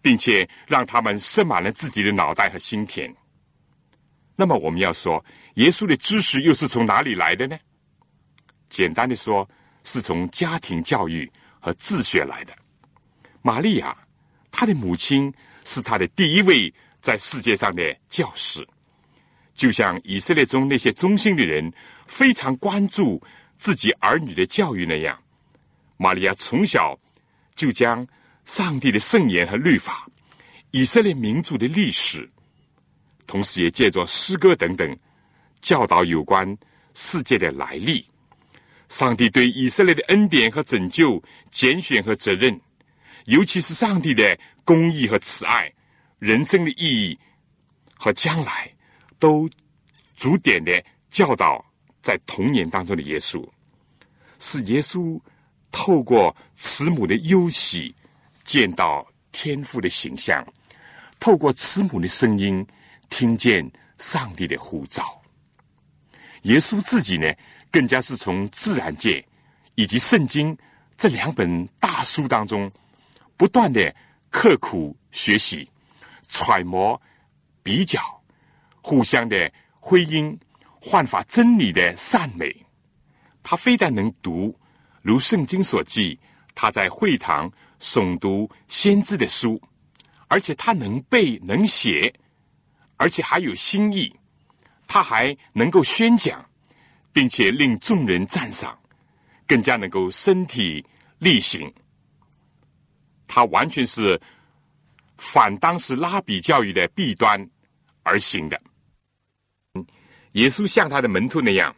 [0.00, 3.12] 并且让他们塞满了自己的脑袋和心田。
[4.36, 5.22] 那么，我们要说，
[5.54, 7.58] 耶稣的知识又是从哪里来的呢？
[8.78, 9.44] 简单的说，
[9.82, 12.54] 是从家庭教育和自学来的。
[13.42, 13.96] 玛利亚，
[14.52, 18.64] 她的母亲是她的第一位在世界上的教师，
[19.52, 21.72] 就像以色列中那些忠心的人
[22.06, 23.20] 非常关注
[23.56, 25.20] 自己儿女的教育那样，
[25.96, 26.96] 玛利亚从小
[27.56, 28.06] 就将。
[28.44, 30.08] 上帝的圣言和律法，
[30.70, 32.26] 以色列民族的历史，
[33.26, 34.98] 同时也借着诗歌等等
[35.60, 36.56] 教导有关
[36.94, 38.08] 世界的来历，
[38.88, 42.60] 上帝对以色列的恩典和拯救、拣选和责任，
[43.26, 45.72] 尤其是上帝的公义和慈爱、
[46.18, 47.18] 人生的意义
[47.96, 48.72] 和将来，
[49.18, 49.48] 都
[50.16, 51.64] 逐点的教导
[52.00, 53.46] 在童年当中的耶稣，
[54.38, 55.20] 是耶稣
[55.70, 57.94] 透过慈母的忧喜。
[58.44, 60.42] 见到天父的形象，
[61.20, 62.66] 透过慈母的声音，
[63.10, 65.20] 听见上帝的呼召。
[66.44, 67.30] 耶稣自己呢，
[67.70, 69.24] 更加是从自然界
[69.74, 70.56] 以及圣经
[70.96, 72.70] 这两本大书当中，
[73.36, 73.94] 不断的
[74.30, 75.68] 刻苦学习、
[76.28, 77.00] 揣摩、
[77.62, 78.00] 比较、
[78.80, 79.50] 互相的
[79.80, 80.38] 辉音、
[80.80, 82.54] 焕发真理的善美。
[83.42, 84.58] 他非但能读，
[85.02, 86.18] 如圣经所记，
[86.54, 87.50] 他在会堂。
[87.80, 89.62] 诵读先知的书，
[90.26, 92.12] 而且他能背能写，
[92.96, 94.12] 而且还有心意，
[94.88, 96.44] 他还能够宣讲，
[97.18, 98.78] 并且令众人赞赏，
[99.44, 100.86] 更加能够身体
[101.18, 101.68] 力行。
[103.26, 104.16] 他完全是
[105.16, 107.44] 反当时拉比教育的弊端
[108.04, 108.62] 而行的。
[110.34, 111.74] 耶稣像他的门徒那样，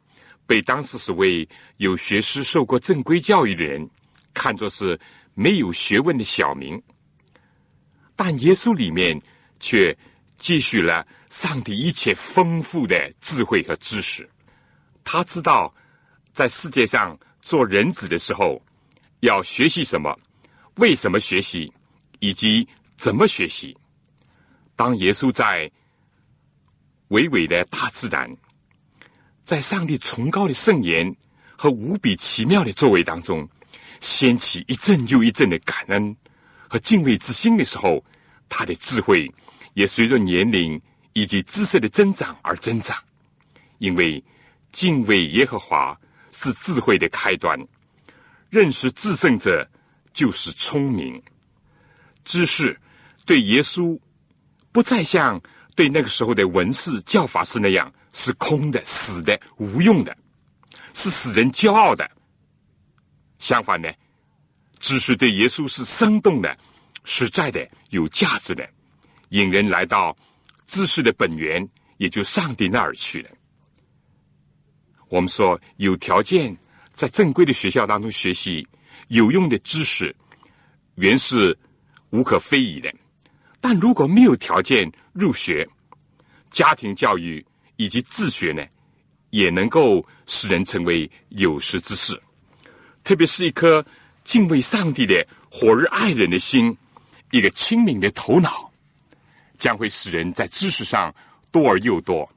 [0.47, 1.49] 被当时所谓
[1.79, 3.89] 有学识、受过正规教育的人
[4.35, 5.01] 看作是。
[5.33, 6.83] 没有学问的小民，
[8.15, 9.19] 但耶稣里面
[9.59, 9.97] 却
[10.37, 14.29] 积蓄了上帝一切丰富的智慧和知识。
[15.13, 15.75] 他知道
[16.33, 18.63] 在世界上做人子的时候
[19.23, 20.17] 要学习什么，
[20.77, 21.73] 为什么学习，
[22.21, 23.77] 以及怎么学习。
[24.77, 25.69] 当耶稣在
[27.09, 28.25] 伟伟的大自然，
[29.43, 31.13] 在上帝崇高的圣言
[31.59, 33.49] 和无比奇妙的作为当中。
[33.99, 36.17] 掀起一阵又一阵的感恩
[36.69, 38.03] 和敬畏之心的时候，
[38.49, 39.29] 他的智慧
[39.75, 40.81] 也随着年龄
[41.15, 42.97] 以及知识的增长而增长。
[43.79, 44.23] 因为
[44.73, 45.99] 敬畏耶和华
[46.31, 47.59] 是智慧的开端，
[48.49, 49.69] 认识至圣者
[50.13, 51.21] 就是聪明。
[52.25, 52.79] 知识
[53.27, 53.99] 对耶稣
[54.73, 55.41] 不再像
[55.75, 60.17] 对那个时候的文士、教法师那样是空的、死的、无用的，
[60.93, 62.09] 是使人骄傲的。
[63.39, 63.89] 相反呢，
[64.79, 66.57] 知识对耶稣是生动的、
[67.05, 68.69] 实在的、有价值的，
[69.31, 70.17] 引人来到
[70.67, 73.31] 知识的本源，也就上帝那儿去了。
[75.11, 76.57] 我们说，有条件
[76.93, 78.65] 在正规的学校当中学习
[79.09, 80.15] 有用的知识，
[80.95, 81.57] 原是
[82.11, 82.95] 无可非议的。
[83.61, 85.69] 但如果没有条件入学，
[86.49, 87.45] 家庭教育
[87.75, 88.65] 以及自学呢，
[89.31, 92.19] 也能够使人成为有识之士。
[93.03, 93.85] 特别是一颗
[94.23, 96.77] 敬畏上帝的火热爱人的心，
[97.33, 98.71] 一个清明的头脑，
[99.59, 101.13] 将会使人在知识上
[101.51, 102.31] 多而又多。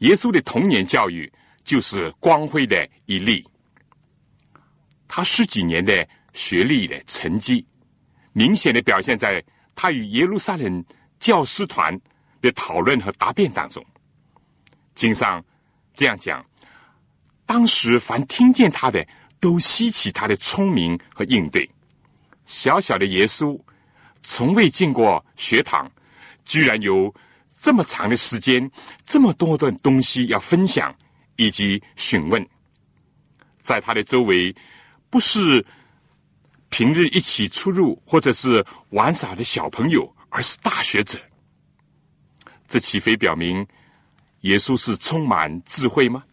[0.00, 1.32] 耶稣的童年教育。
[1.64, 3.46] 就是光辉的一例。
[5.06, 7.66] 他十几年的学历的成绩，
[8.32, 9.44] 明显的表现在
[9.74, 10.84] 他与耶路撒冷
[11.20, 11.98] 教师团
[12.40, 13.84] 的讨论和答辩当中。
[14.94, 15.44] 经上
[15.94, 16.44] 这样讲：
[17.44, 19.06] 当时凡听见他的，
[19.38, 21.68] 都稀奇他的聪明和应对。
[22.46, 23.60] 小小的耶稣，
[24.22, 25.90] 从未进过学堂，
[26.44, 27.14] 居然有
[27.58, 28.70] 这么长的时间，
[29.04, 30.94] 这么多的东西要分享。
[31.44, 32.48] 以及询问，
[33.60, 34.54] 在他的周围，
[35.10, 35.64] 不是
[36.70, 41.20] 平日一起出入或者是玩耍的小朋友，而是大学者。
[42.66, 43.66] 这岂非表明
[44.42, 46.24] 耶稣是充满智慧吗？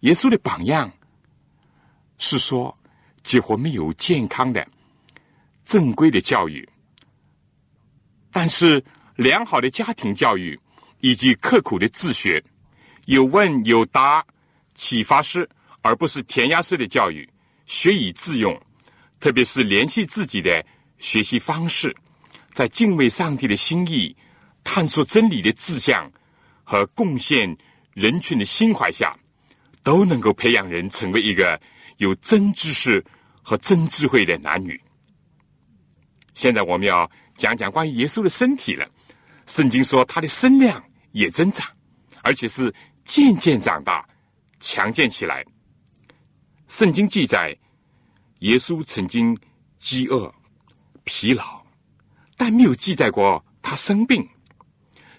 [0.00, 0.92] 耶稣的榜样
[2.18, 2.76] 是说，
[3.22, 4.66] 几乎没有健康的
[5.62, 6.68] 正规的教育，
[8.30, 8.82] 但是
[9.16, 10.58] 良好的家庭教育
[11.00, 12.42] 以及刻苦的自学。
[13.06, 14.24] 有问有答，
[14.74, 15.48] 启发式，
[15.82, 17.28] 而不是填鸭式的教育，
[17.64, 18.60] 学以致用，
[19.18, 20.64] 特别是联系自己的
[20.98, 21.94] 学习方式，
[22.52, 24.14] 在敬畏上帝的心意、
[24.62, 26.10] 探索真理的志向
[26.62, 27.56] 和贡献
[27.94, 29.16] 人群的心怀下，
[29.82, 31.60] 都能够培养人成为一个
[31.96, 33.04] 有真知识
[33.42, 34.80] 和真智慧的男女。
[36.34, 38.88] 现在我们要讲讲关于耶稣的身体了。
[39.46, 41.66] 圣经说他的身量也增长，
[42.22, 42.72] 而且是。
[43.10, 44.08] 渐渐长大，
[44.60, 45.44] 强健起来。
[46.68, 47.52] 圣经记载，
[48.38, 49.36] 耶稣曾经
[49.78, 50.32] 饥饿、
[51.02, 51.60] 疲劳，
[52.36, 54.24] 但没有记载过他生病，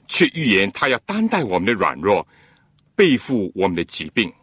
[0.08, 2.26] 却预言他要担待我们的软弱，
[2.96, 4.34] 背负我们的疾病。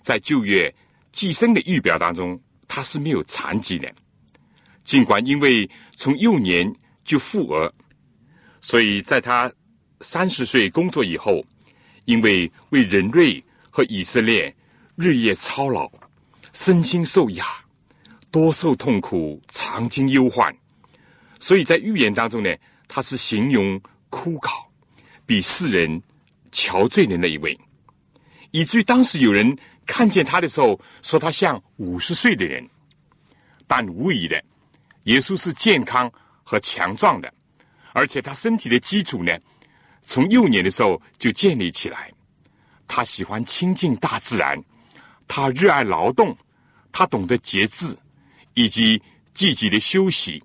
[0.00, 0.72] 在旧约
[1.10, 3.92] 寄生的预表当中，他是没有残疾的。
[4.84, 7.74] 尽管因为从幼年就负额，
[8.60, 9.52] 所以在他
[10.02, 11.44] 三十岁工作以后。
[12.04, 14.54] 因为为人类和以色列
[14.96, 15.90] 日夜操劳，
[16.52, 17.44] 身心受压，
[18.30, 20.54] 多受痛苦，常经忧患，
[21.38, 22.54] 所以在预言当中呢，
[22.88, 24.50] 他是形容枯槁，
[25.24, 26.02] 比世人
[26.50, 27.56] 憔悴的那一位，
[28.50, 32.68] 以至于当时有人看见他的时候，说他像五十岁的人。
[33.66, 34.42] 但无疑的，
[35.04, 37.32] 耶稣是健康和强壮的，
[37.92, 39.32] 而且他身体的基础呢？
[40.10, 42.12] 从幼年的时候就建立起来，
[42.88, 44.60] 他喜欢亲近大自然，
[45.28, 46.36] 他热爱劳动，
[46.90, 47.96] 他懂得节制
[48.54, 49.00] 以及
[49.32, 50.42] 积极的休息，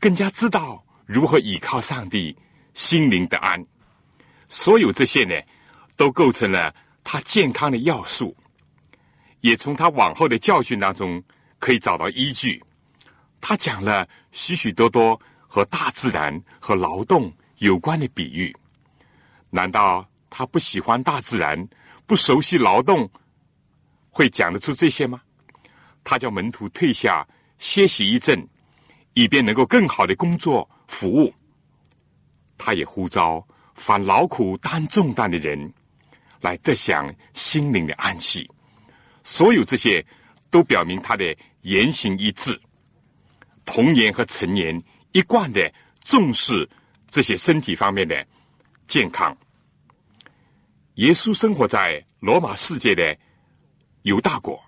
[0.00, 2.34] 更加知道如何依靠上帝，
[2.72, 3.62] 心灵的安。
[4.48, 5.38] 所有这些呢，
[5.98, 8.34] 都构成了他健康的要素，
[9.40, 11.22] 也从他往后的教训当中
[11.58, 12.64] 可以找到依据。
[13.42, 18.56] 他讲了许许多多和大自然和劳动有关的比喻。
[19.56, 21.66] 难道他不喜欢大自然，
[22.04, 23.10] 不熟悉劳动，
[24.10, 25.22] 会讲得出这些吗？
[26.04, 27.26] 他叫门徒退下
[27.58, 28.46] 歇息一阵，
[29.14, 31.32] 以便能够更好的工作服务。
[32.58, 33.42] 他也呼召
[33.74, 35.72] 凡劳苦担重担的人
[36.42, 38.46] 来得享心灵的安息。
[39.24, 40.04] 所有这些
[40.50, 42.60] 都表明他的言行一致，
[43.64, 44.78] 童年和成年
[45.12, 45.72] 一贯的
[46.04, 46.68] 重视
[47.08, 48.26] 这些身体方面的。
[48.86, 49.36] 健康。
[50.96, 53.14] 耶稣生活在罗马世界的
[54.02, 54.58] 犹大国，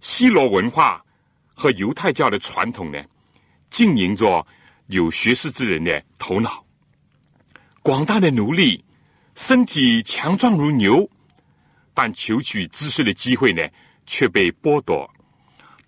[0.00, 1.02] 希罗文化
[1.54, 3.02] 和犹太教的传统呢，
[3.70, 4.46] 经营着
[4.88, 6.62] 有学识之人的头脑。
[7.80, 8.84] 广大的奴隶
[9.34, 11.08] 身体强壮如牛，
[11.94, 13.66] 但求取知识的机会呢，
[14.04, 15.10] 却被剥夺。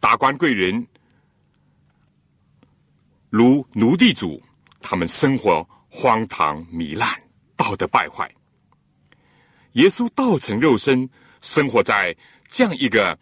[0.01, 0.87] 达官贵人
[3.29, 4.43] 如奴隶主，
[4.81, 7.23] 他们生活荒唐糜烂。
[7.57, 8.31] 道德败坏，
[9.75, 11.09] 耶稣道成肉身，
[11.41, 12.17] 生活在
[12.49, 13.19] 这样一个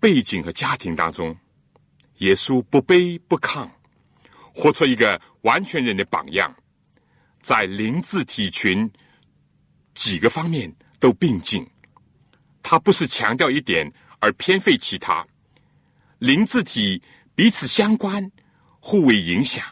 [0.00, 1.36] 背景和家庭当中。
[2.18, 3.68] 耶稣不卑不亢，
[4.54, 6.54] 活出一个完全人的榜样。
[7.40, 8.90] 在灵智体群
[9.94, 11.66] 几个方面都并进，
[12.62, 15.26] 他不是强调一点而偏废其他，
[16.18, 17.02] 灵智体
[17.34, 18.30] 彼此相关，
[18.78, 19.64] 互为影响，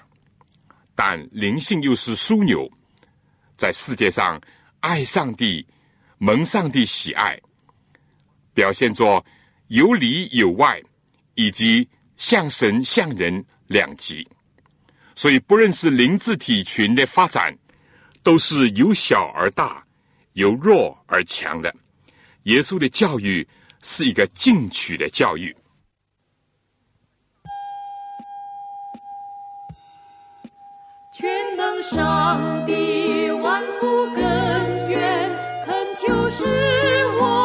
[0.94, 2.68] 但灵性又是枢纽，
[3.54, 4.40] 在世界上
[4.80, 5.66] 爱上帝、
[6.18, 7.40] 蒙上帝喜爱，
[8.52, 9.24] 表现作
[9.68, 10.82] 有里有外，
[11.34, 14.26] 以及向神向人两极。
[15.14, 17.56] 所以，不论是灵智体群的发展，
[18.22, 19.84] 都是由小而大，
[20.32, 21.74] 由弱而强的。
[22.44, 23.46] 耶稣的教育
[23.82, 25.56] 是一个进取的教育。
[31.12, 34.27] 全能上帝，万福根源，
[36.08, 36.44] 就是
[37.20, 37.37] 我。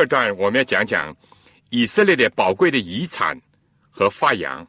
[0.00, 1.14] 二段我们要讲讲
[1.68, 3.38] 以色列的宝贵的遗产
[3.90, 4.66] 和发扬。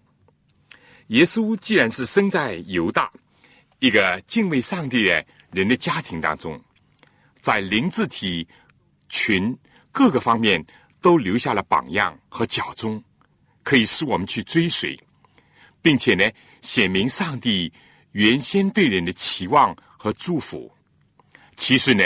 [1.07, 3.09] 耶稣既然是生在犹大
[3.79, 6.61] 一个敬畏上帝的人的家庭当中，
[7.39, 8.45] 在灵智体
[9.07, 9.57] 群
[9.93, 10.63] 各个方面
[11.01, 13.01] 都留下了榜样和脚踪，
[13.63, 14.99] 可以使我们去追随，
[15.81, 16.29] 并且呢，
[16.59, 17.71] 显明上帝
[18.11, 20.69] 原先对人的期望和祝福。
[21.55, 22.03] 其实呢，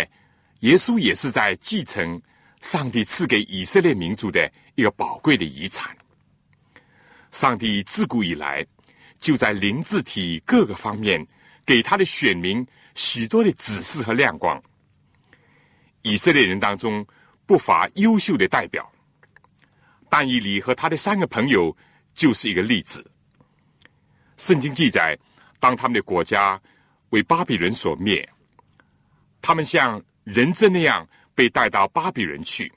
[0.59, 2.21] 耶稣也是在继承
[2.65, 5.95] 上帝赐给以色列民族的一个宝贵的遗产。
[7.29, 8.65] 上帝自古以来
[9.19, 11.23] 就在灵智体各个方面
[11.63, 14.59] 给他的选民许多的指示和亮光。
[16.01, 17.05] 以色列人当中
[17.45, 18.91] 不乏优秀的代表，
[20.09, 21.75] 但以理和他的三个朋友
[22.15, 23.05] 就是一个例子。
[24.37, 25.15] 圣经记载，
[25.59, 26.59] 当他们的国家
[27.11, 28.27] 为巴比伦所灭，
[29.39, 32.71] 他们像人质那样被带到巴比伦去。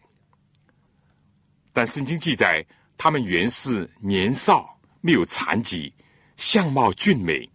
[1.72, 2.64] 但圣经记载，
[2.96, 5.94] 他们原是年少，没有残疾，
[6.36, 7.48] 相貌俊美，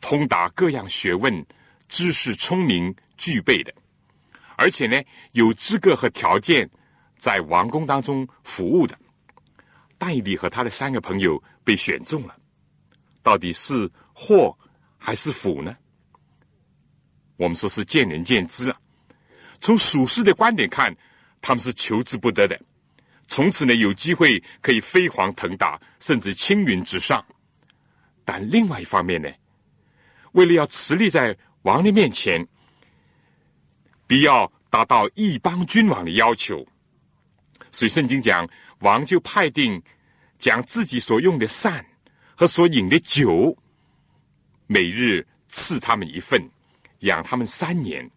[0.00, 1.44] 通达各样学问，
[1.88, 3.74] 知识聪明具备的，
[4.56, 6.70] 而且呢，有资格和条件
[7.18, 8.96] 在王宫当中服务的。
[9.98, 12.36] 但以理和他的三个朋友被选中了，
[13.22, 14.56] 到底是祸
[14.98, 15.76] 还是福呢？
[17.36, 18.76] 我们说是见仁见智了。
[19.66, 20.96] 从属世的观点看，
[21.42, 22.56] 他们是求之不得的。
[23.26, 27.26] 从此呢，有机会可以飞黄腾达，甚至青云直上。
[28.24, 29.28] 但另外一方面呢，
[30.34, 32.46] 为了要持立在王的面前，
[34.06, 36.64] 必要达到一邦君王的要求，
[37.72, 38.48] 所以圣经讲，
[38.82, 39.82] 王就派定
[40.38, 41.84] 将自己所用的膳
[42.36, 43.58] 和所饮的酒，
[44.68, 46.40] 每日赐他们一份，
[47.00, 48.08] 养他们三年。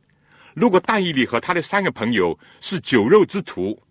[0.53, 3.81] 如果但以理和他的三个朋友是酒肉之徒，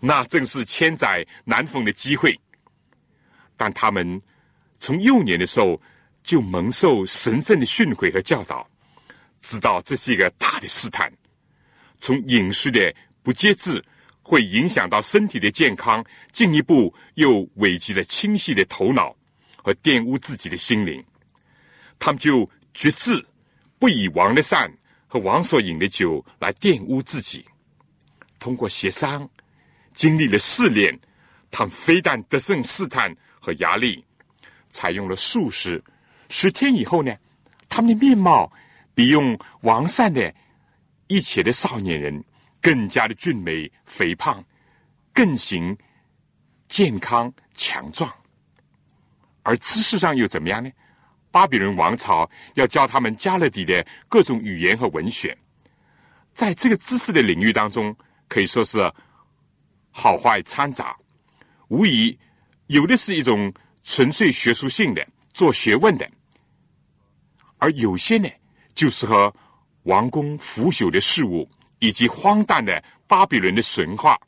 [0.00, 2.38] 那正是千载难逢的机会。
[3.56, 4.20] 但他们
[4.78, 5.80] 从幼年的时候
[6.22, 8.68] 就蒙受神圣的训诲和教导，
[9.40, 11.12] 知道这是一个大的试探。
[11.98, 13.84] 从饮食的不节制，
[14.22, 19.16] 会影响到身体的健康，进一步又危及了清晰的头脑
[19.56, 21.04] 和玷污自己的心灵。
[21.98, 23.26] 他们就决志，
[23.80, 24.72] 不以王的善
[25.08, 27.44] 和王所饮的酒来玷污自己。
[28.38, 29.28] 通过协商，
[29.92, 30.96] 经历了试炼，
[31.50, 34.04] 他们非但得胜试探和压力，
[34.70, 35.82] 采用了素食。
[36.28, 37.16] 十天以后呢，
[37.68, 38.52] 他们的面貌
[38.94, 40.32] 比用王膳的
[41.08, 42.22] 一切的少年人
[42.60, 44.44] 更加的俊美肥胖，
[45.12, 45.76] 更形
[46.68, 48.12] 健康强壮。
[49.42, 50.70] 而知识上又怎么样呢？
[51.30, 55.36] 巴比伦王朝要教他们加勒底的各种语言和文学，
[56.32, 57.94] 在这个知识的领域当中，
[58.28, 58.92] 可以说是
[59.90, 60.96] 好坏掺杂，
[61.68, 62.16] 无疑
[62.68, 63.52] 有的是一种
[63.82, 66.08] 纯粹学术性的做学问的，
[67.58, 68.28] 而有些呢，
[68.74, 69.34] 就是和
[69.84, 71.48] 王宫腐朽的事物
[71.78, 74.18] 以及荒诞的巴比伦的神话、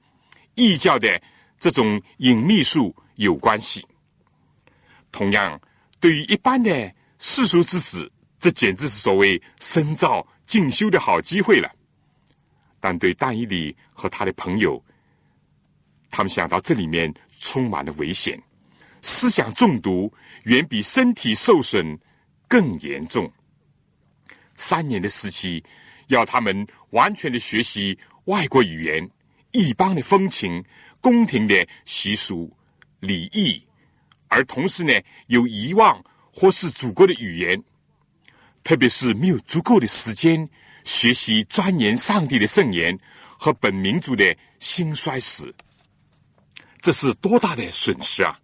[0.54, 1.20] 异教的
[1.58, 3.86] 这种隐秘术有关系。
[5.12, 5.60] 同样，
[6.00, 11.70] 对于一般的世俗之子，这简直是所谓深造进修的好机会了。
[12.80, 14.82] 但对但以理和他的朋友，
[16.10, 18.42] 他们想到这里面充满了危险，
[19.02, 20.10] 思想中毒
[20.44, 21.98] 远比身体受损
[22.48, 23.30] 更严重。
[24.56, 25.62] 三年的时期，
[26.08, 29.06] 要他们完全的学习外国语言、
[29.52, 30.64] 异邦的风情、
[31.02, 32.50] 宫廷的习俗、
[33.00, 33.62] 礼仪，
[34.30, 34.92] 而同时呢，
[35.26, 36.02] 有遗忘
[36.32, 37.62] 或是祖国的语言，
[38.62, 40.48] 特别是没有足够的时间
[40.84, 42.96] 学习钻研上帝的圣言
[43.36, 45.52] 和本民族的兴衰史。
[46.80, 48.38] 这是多大的损失啊！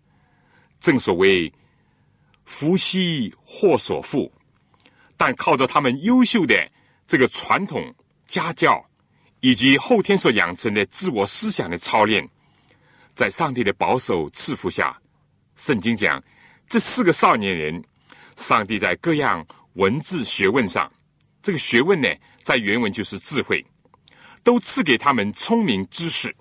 [0.81, 1.51] 正所谓
[2.45, 4.31] “福兮祸所伏”，
[5.17, 6.55] 但靠着他们优秀的
[7.07, 7.95] 这个传统
[8.27, 8.85] 家教，
[9.41, 12.29] 以及后天所养成的自我思想的操练，
[13.15, 15.01] 在上帝的保守赐福下，
[15.57, 16.23] 圣经讲
[16.69, 17.83] 这四个少年人，
[18.37, 20.91] 上帝在各样文字学问上，
[21.43, 22.09] 这个学问呢，
[22.43, 23.65] 在原文就是智慧，
[24.45, 26.33] 都赐给他们聪明知识。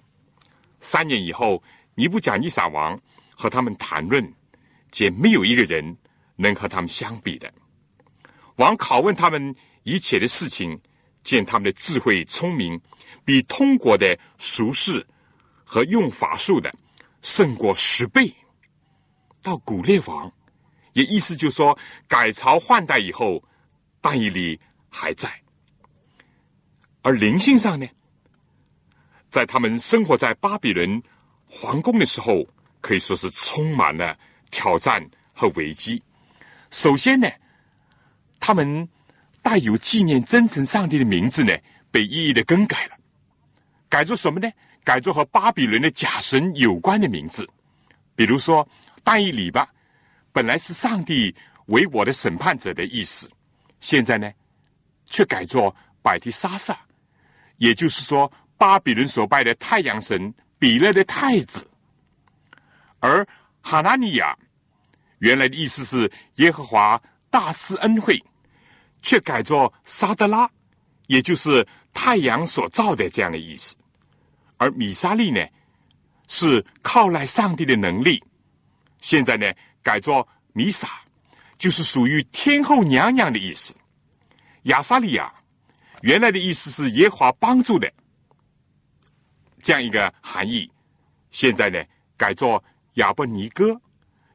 [0.80, 1.64] 三年以后。
[1.98, 3.00] 尼布甲尼撒王
[3.34, 4.34] 和他们谈论，
[4.92, 5.98] 见没有一个人
[6.36, 7.50] 能和他们相比的。
[8.58, 10.78] 王拷问他们一切的事情，
[11.24, 12.78] 见他们的智慧聪明，
[13.24, 15.08] 比通国的俗士
[15.64, 16.70] 和用法术的
[17.22, 18.36] 胜过十倍。
[19.46, 20.32] 到古列王，
[20.94, 21.78] 也意思就说
[22.08, 23.44] 改朝换代以后，
[24.02, 25.32] 但以理还在。
[27.04, 27.88] 而灵性上呢，
[29.30, 31.00] 在他们生活在巴比伦。
[31.48, 32.46] 皇宫的时候
[32.82, 34.18] 可以说是充满了
[34.50, 36.02] 挑战和危机。
[36.72, 37.30] 首先呢，
[38.40, 38.90] 他们
[39.44, 41.56] 带有纪念真神上帝的名字呢，
[41.92, 42.98] 被一一的更改了，
[43.88, 44.52] 改做什么呢？
[44.84, 47.48] 改做和巴比伦的假神有关的名字，
[48.16, 48.68] 比如说
[49.06, 49.70] 但以理吧，
[50.34, 51.34] 本来是上帝
[51.68, 53.32] 为我的审判者的意思，
[53.80, 54.30] 现在呢，
[55.06, 56.78] 却改做百提沙撒，
[57.56, 60.34] 也就是说巴比伦所拜的太阳神。
[60.58, 61.68] 比勒的太子，
[63.02, 63.28] 而
[63.62, 64.36] 哈纳尼亚
[65.20, 67.00] 原来的意思是耶和华
[67.30, 68.18] 大施恩惠，
[69.02, 70.50] 却改作沙德拉，
[71.08, 73.76] 也就是太阳所造的这样的意思。
[74.58, 75.46] 而米沙利呢，
[76.30, 78.24] 是靠赖上帝的能力，
[79.00, 79.52] 现在呢
[79.84, 80.90] 改作弥撒，
[81.58, 83.76] 就是属于天后娘娘的意思。
[84.64, 85.32] 亚沙利亚
[86.02, 87.92] 原来的意思是耶和华帮助的。
[89.62, 90.70] 这样一个含义，
[91.32, 91.84] 现在呢
[92.16, 92.64] 改作
[92.96, 93.80] 亚伯尼哥，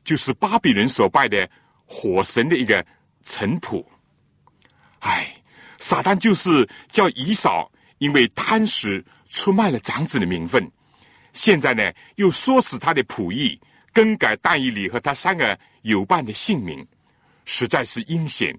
[0.02, 1.48] 就是巴比伦所拜的
[1.86, 2.84] 火神的一个
[3.22, 3.84] 臣仆。
[5.00, 5.34] 唉，
[5.78, 10.70] 撒旦就是叫以扫，因为贪食出卖了长子的名分，
[11.32, 13.61] 现在呢又唆使他的仆役
[13.93, 16.86] 更改但以理和他三个友伴的姓名，
[17.45, 18.57] 实在是阴险，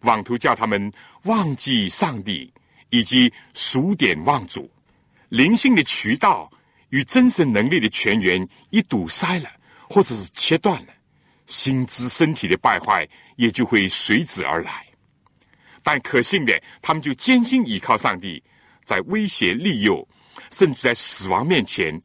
[0.00, 0.92] 妄图叫他们
[1.24, 2.52] 忘记上帝
[2.90, 4.70] 以及数典忘祖。
[5.28, 6.50] 灵性的渠道
[6.90, 9.50] 与真神能力的泉源一堵塞了，
[9.88, 10.92] 或者是切断了，
[11.46, 14.86] 心智身体的败坏也就会随之而来。
[15.82, 18.42] 但可信的，他们就坚信依靠上帝，
[18.84, 20.06] 在威胁利诱，
[20.50, 22.00] 甚至在死亡面前，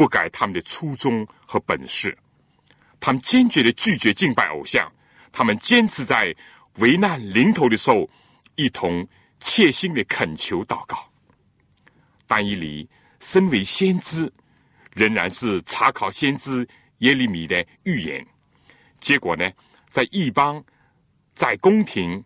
[0.00, 2.16] 不改他们的初衷和本事。
[2.98, 4.90] 他们坚决的拒绝敬拜偶像，
[5.30, 6.34] 他们坚持在
[6.76, 8.08] 危难临头的时候，
[8.54, 9.06] 一同
[9.40, 11.06] 切心的恳求祷告。
[12.26, 12.88] 但以理
[13.20, 14.32] 身为先知，
[14.94, 16.66] 仍然是查考先知
[17.00, 18.26] 耶利米的预言。
[19.00, 19.52] 结果呢，
[19.90, 20.64] 在异邦、
[21.34, 22.24] 在宫廷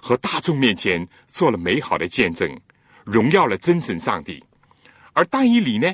[0.00, 2.48] 和大众面前做了美好的见证，
[3.04, 4.40] 荣耀了真神上帝。
[5.14, 5.92] 而但以理呢，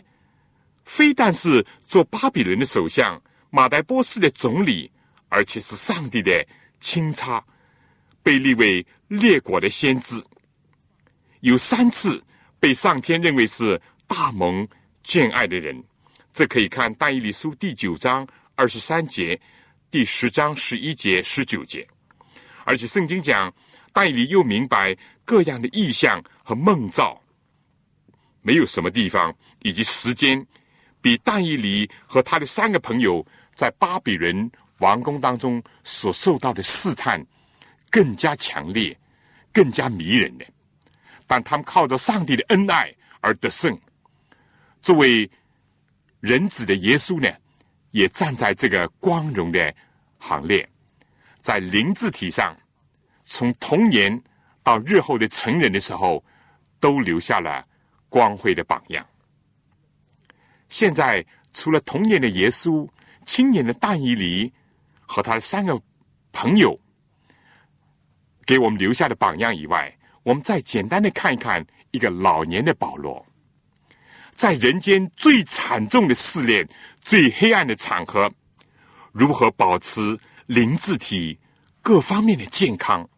[0.85, 3.21] 非但是做巴比伦的首相、
[3.51, 4.91] 马代波斯的总理，
[5.29, 6.47] 而且是上帝的
[6.81, 7.45] 钦差，
[8.23, 10.23] 被立为列国的先知，
[11.41, 12.23] 有三次。
[12.61, 14.67] 被上天认为是大蒙
[15.05, 15.85] 眷爱的人，
[16.33, 19.39] 这可以看《但以理书》第九章二十三节、
[19.91, 21.87] 第十章十一节、十九节。
[22.65, 23.53] 而且圣经讲，
[23.93, 27.21] 但以理又明白各样的意象和梦兆，
[28.41, 30.47] 没有什么地方以及时间，
[31.05, 33.23] 比但以理和他的三个朋友
[33.55, 37.23] 在巴比伦王宫当中所受到的试探
[37.91, 38.99] 更加强烈、
[39.53, 40.47] 更加迷人的。
[41.27, 42.91] 但他们靠着上帝的恩爱
[43.21, 43.79] 而得胜。
[44.81, 45.31] 作为
[46.21, 47.31] 人子的耶稣呢，
[47.91, 49.75] 也站在这个光荣的
[50.17, 50.67] 行列，
[51.37, 52.57] 在灵字体上，
[53.25, 54.19] 从童年
[54.63, 56.25] 到日后的成人的时候，
[56.81, 57.63] 都留下了
[58.09, 59.07] 光辉的榜样。
[60.69, 62.89] 现在除了童年的耶稣、
[63.25, 64.53] 青年的但以里
[65.07, 65.81] 和他的三个
[66.33, 66.79] 朋友
[68.45, 73.25] 给我们留下的榜样以外，我们再简单的看一看一个老年的保罗，
[74.33, 76.69] 在人间最惨重的试炼、
[77.01, 78.31] 最黑暗的场合，
[79.13, 81.39] 如何保持灵智体
[81.83, 83.09] 各方面的健康，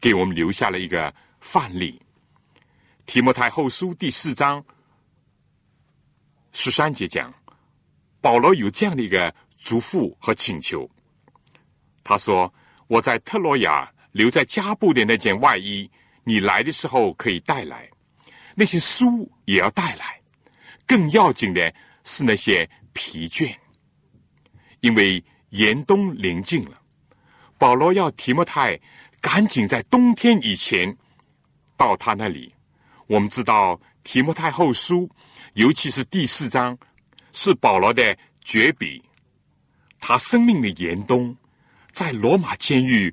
[0.00, 2.00] 给我们留下了一个范例。
[3.04, 4.64] 提摩太后书第四章。
[6.52, 7.32] 十三节讲，
[8.20, 10.88] 保罗有这样的一个嘱咐和请求。
[12.02, 12.52] 他说
[12.88, 15.88] ：“我在特洛亚留在加布的那件外衣，
[16.24, 17.88] 你来的时候可以带来；
[18.56, 20.20] 那些书也要带来。
[20.86, 21.72] 更要紧的
[22.02, 23.54] 是那些疲倦，
[24.80, 26.80] 因为严冬临近了。
[27.58, 28.78] 保罗要提摩太
[29.20, 30.96] 赶紧在冬天以前
[31.76, 32.52] 到他那里。
[33.06, 35.08] 我们知道提摩太后书。”
[35.54, 36.78] 尤其是第四章，
[37.32, 39.02] 是保罗的绝笔。
[39.98, 41.36] 他生命的严冬，
[41.90, 43.12] 在罗马监狱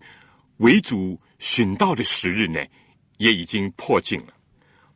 [0.58, 2.64] 为主殉道的时日呢，
[3.18, 4.28] 也已经迫近了。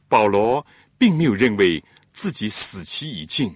[0.08, 0.66] 保罗
[0.98, 1.84] 并没有认为
[2.14, 3.56] 自己死期已尽，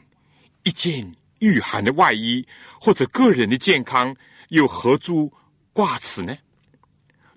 [0.63, 1.09] 一件
[1.39, 2.45] 御寒的外衣
[2.79, 4.15] 或者个人的健康
[4.49, 5.31] 又何足
[5.71, 6.36] 挂齿呢？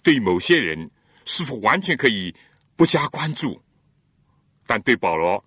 [0.02, 0.90] 对某些人，
[1.26, 2.34] 是否完全可以
[2.74, 3.60] 不加关注？
[4.66, 5.44] 但对保罗。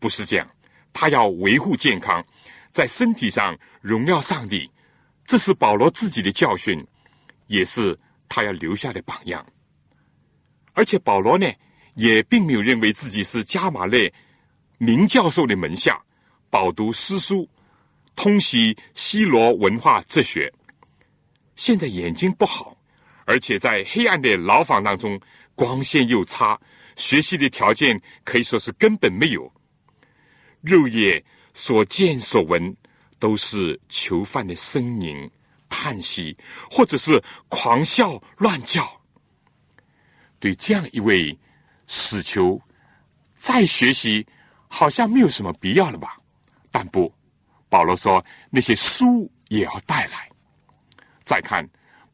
[0.00, 0.50] 不是这样，
[0.92, 2.24] 他要维护健康，
[2.70, 4.68] 在身体上荣耀上帝，
[5.26, 6.84] 这是保罗自己的教训，
[7.46, 7.96] 也是
[8.28, 9.46] 他要留下的榜样。
[10.74, 11.46] 而且保罗呢，
[11.94, 14.12] 也并没有认为自己是加马列
[14.78, 16.02] 名教授的门下，
[16.48, 17.48] 饱读诗书，
[18.16, 20.50] 通习西罗文化哲学。
[21.56, 22.74] 现在眼睛不好，
[23.26, 25.20] 而且在黑暗的牢房当中，
[25.54, 26.58] 光线又差，
[26.96, 29.52] 学习的条件可以说是根本没有。
[30.60, 31.22] 肉眼
[31.54, 32.76] 所见所闻，
[33.18, 35.30] 都是囚犯的呻吟、
[35.68, 36.36] 叹息，
[36.70, 39.00] 或者是狂笑乱叫。
[40.38, 41.38] 对这样一位
[41.86, 42.60] 死囚，
[43.34, 44.26] 再学习
[44.68, 46.16] 好像没有什么必要了吧？
[46.70, 47.12] 但不，
[47.68, 50.28] 保罗说那些书也要带来。
[51.24, 51.68] 再看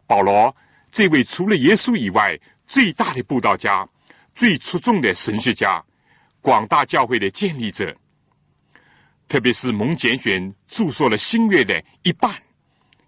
[0.07, 0.55] 保罗
[0.91, 3.89] 这位除了耶稣以外最大的布道家、
[4.35, 5.85] 最出众的神学家、
[6.41, 7.97] 广大教会的建立者。
[9.29, 12.33] 特别是蒙拣选著作了新约的一半，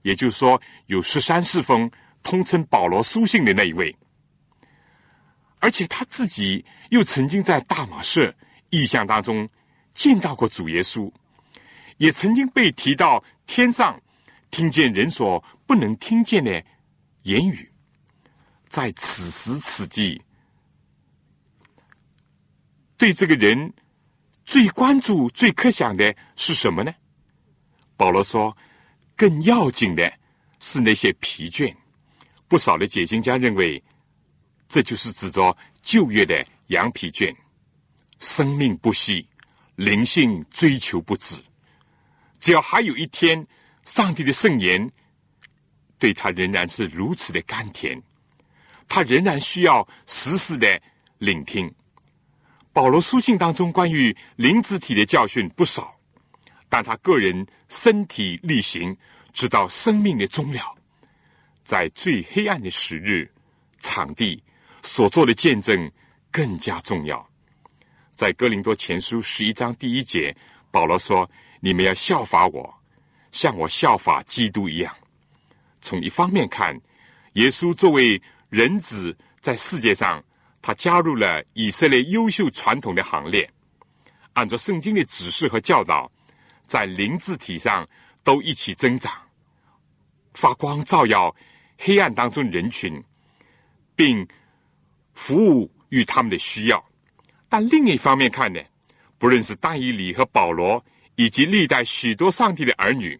[0.02, 1.88] 也就是说有十三四封，
[2.24, 3.96] 通称保罗书信的那一位，
[5.60, 8.36] 而且他自己又曾经在大马士
[8.70, 9.48] 意象当中
[9.94, 11.08] 见到过主耶稣，
[11.98, 14.00] 也曾经被提到天上
[14.50, 16.50] 听见人所不能听见的
[17.22, 17.70] 言语，
[18.66, 20.20] 在此时此地，
[22.96, 23.72] 对这个人。
[24.48, 26.90] 最关注、最可想的是什么呢？
[27.98, 28.56] 保罗说
[29.14, 30.10] ：“更要紧的
[30.58, 31.70] 是那些疲倦。”
[32.48, 33.82] 不少的解经家认为，
[34.66, 37.30] 这就是指着旧约的羊皮卷，
[38.20, 39.28] 生命不息，
[39.76, 41.36] 灵性追求不止。
[42.40, 43.46] 只要还有一天，
[43.84, 44.90] 上帝的圣言
[45.98, 48.02] 对他仍然是如此的甘甜，
[48.88, 50.80] 他仍然需要时时的
[51.18, 51.70] 聆听。
[52.78, 55.92] 保罗书信当中关于灵子体的教训不少，
[56.68, 58.96] 但他个人身体力行，
[59.32, 60.76] 直到生命的终了，
[61.60, 63.28] 在最黑暗的时日、
[63.80, 64.40] 场地
[64.80, 65.90] 所做的见证
[66.30, 67.28] 更加重要。
[68.14, 70.32] 在哥林多前书十一章第一节，
[70.70, 72.72] 保罗说：“你们要效法我，
[73.32, 74.94] 像我效法基督一样。”
[75.82, 76.80] 从一方面看，
[77.32, 80.22] 耶稣作为人子在世界上。
[80.60, 83.48] 他加入了以色列优秀传统的行列，
[84.32, 86.10] 按照圣经的指示和教导，
[86.62, 87.88] 在灵字体上
[88.22, 89.12] 都一起增长，
[90.34, 91.34] 发光照耀
[91.78, 93.02] 黑暗当中人群，
[93.96, 94.26] 并
[95.14, 96.84] 服务于他们的需要。
[97.48, 98.60] 但另一方面看呢，
[99.16, 100.84] 不论是但以理和保罗，
[101.14, 103.18] 以及历代许多上帝的儿女，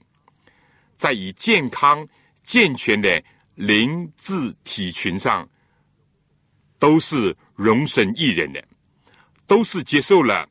[0.93, 2.07] 在以健康
[2.43, 3.23] 健全的
[3.55, 5.49] 灵字体群上。
[6.79, 8.63] 都是容身一人的，
[9.47, 10.49] 都是接受了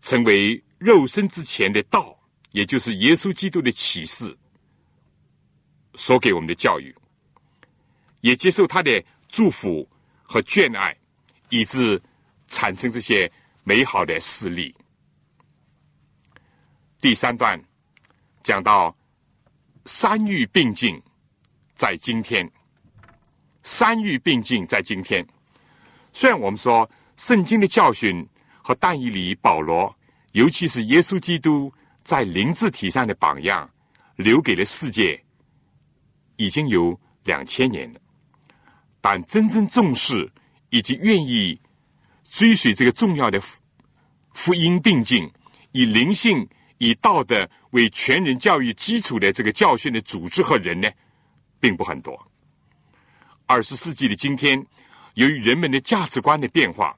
[0.00, 2.18] 成为肉身之前的道，
[2.52, 4.36] 也就是耶稣基督的启示
[5.94, 6.94] 所给我们的教育，
[8.20, 9.88] 也接受他的祝福
[10.22, 10.96] 和眷爱，
[11.48, 12.00] 以致
[12.48, 13.30] 产生这些
[13.62, 14.74] 美好的事例。
[17.00, 17.62] 第三段
[18.42, 18.94] 讲到
[19.84, 21.00] 三育并进，
[21.74, 22.50] 在今天，
[23.64, 25.26] 三育并进在今天。
[26.12, 28.24] 虽然我们说圣经的教训
[28.62, 29.92] 和但以理、保罗，
[30.32, 31.72] 尤其是耶稣基督
[32.04, 33.68] 在灵字体上的榜样，
[34.16, 35.20] 留给了世界
[36.36, 38.00] 已经有两千年了，
[39.00, 40.30] 但真正重视
[40.70, 41.60] 以及愿意
[42.30, 43.58] 追随这个重要的福
[44.34, 45.30] 福音并进，
[45.72, 46.46] 以灵性、
[46.78, 50.90] 以道德为全人教育基础的这个教训的组织和人呢，
[51.58, 52.14] 并不很多。
[53.46, 54.64] 二十世纪的今天。
[55.14, 56.96] 由于人们的价值观的变化，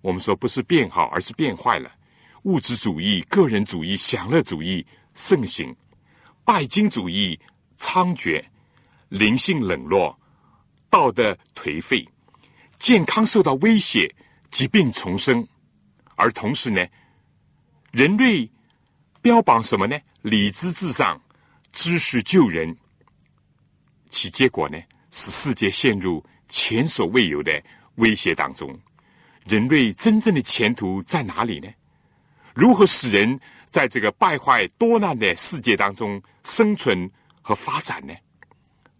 [0.00, 1.92] 我们说不是变好，而是变坏了。
[2.44, 5.76] 物质主义、个人主义、享乐主义盛行，
[6.42, 7.38] 拜金主义
[7.78, 8.42] 猖獗，
[9.10, 10.18] 灵性冷落，
[10.88, 12.08] 道德颓废，
[12.78, 14.14] 健康受到威胁，
[14.50, 15.46] 疾病重生。
[16.16, 16.82] 而同时呢，
[17.92, 18.50] 人类
[19.20, 19.98] 标榜什么呢？
[20.22, 21.20] 理智至上，
[21.72, 22.74] 知识救人。
[24.08, 24.78] 其结果呢，
[25.14, 26.22] 使世界陷入。
[26.46, 27.60] 前所未有的
[27.94, 28.78] 威胁当中，
[29.46, 31.68] 人类真正的前途在哪里呢？
[32.54, 33.40] 如何使人
[33.70, 37.10] 在这个败坏多难的世界当中生存
[37.40, 38.14] 和发展呢？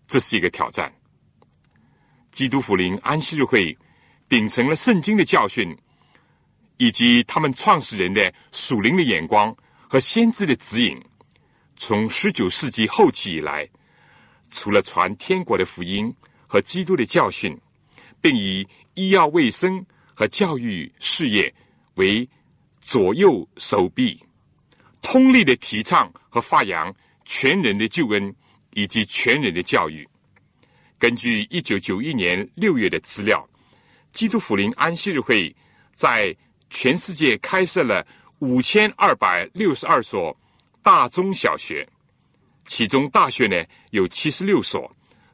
[0.06, 0.90] 这是一个挑战。
[2.30, 3.76] 基督福临安息日会
[4.26, 5.76] 秉承了圣经的教训，
[6.78, 9.54] 以及他们创始人的属灵的眼光
[9.86, 10.98] 和先知的指引，
[11.76, 13.68] 从十九世纪后期以来，
[14.54, 16.10] 除了传天国的福音。
[16.46, 17.60] 和基督的教训，
[18.20, 19.84] 并以医药卫生
[20.14, 21.52] 和教育事业
[21.94, 22.28] 为
[22.80, 24.22] 左右手臂，
[25.02, 26.94] 通力的提倡和发扬
[27.24, 28.32] 全人的救恩
[28.70, 30.08] 以及全人的教育。
[30.96, 33.44] 根据一九九一年六月的资料，
[34.12, 35.52] 基督福临安息日会
[35.96, 36.36] 在
[36.70, 38.06] 全世界开设了
[38.38, 40.36] 五千二百六十二所
[40.84, 41.88] 大中小学，
[42.66, 44.90] 其中大学呢有七十六所。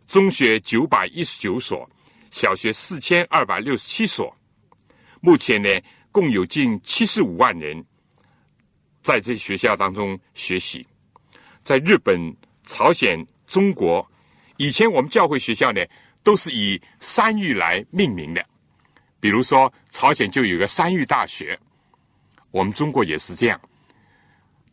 [0.06, 1.88] 中学九百一十九所，
[2.32, 4.36] 小学四千二百六十七所。
[5.20, 5.68] 目前呢，
[6.10, 7.84] 共有近七十五万人
[9.02, 10.84] 在这学校当中学习。
[11.62, 12.18] 在日本、
[12.64, 14.04] 朝鲜、中国，
[14.56, 15.80] 以前我们教会学校呢
[16.24, 18.44] 都是以山育来命名的。
[19.20, 21.56] 比如说，朝鲜就有个山育大学，
[22.50, 23.60] 我们中国也是这样。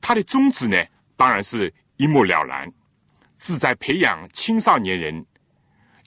[0.01, 0.83] 它的宗旨呢，
[1.15, 2.71] 当然是一目了然。
[3.37, 5.23] 志在培养青少年人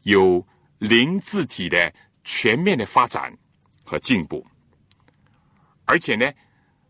[0.03, 0.45] 有
[0.79, 3.33] 灵智体的全面的发展
[3.85, 4.45] 和进步，
[5.85, 6.29] 而且呢，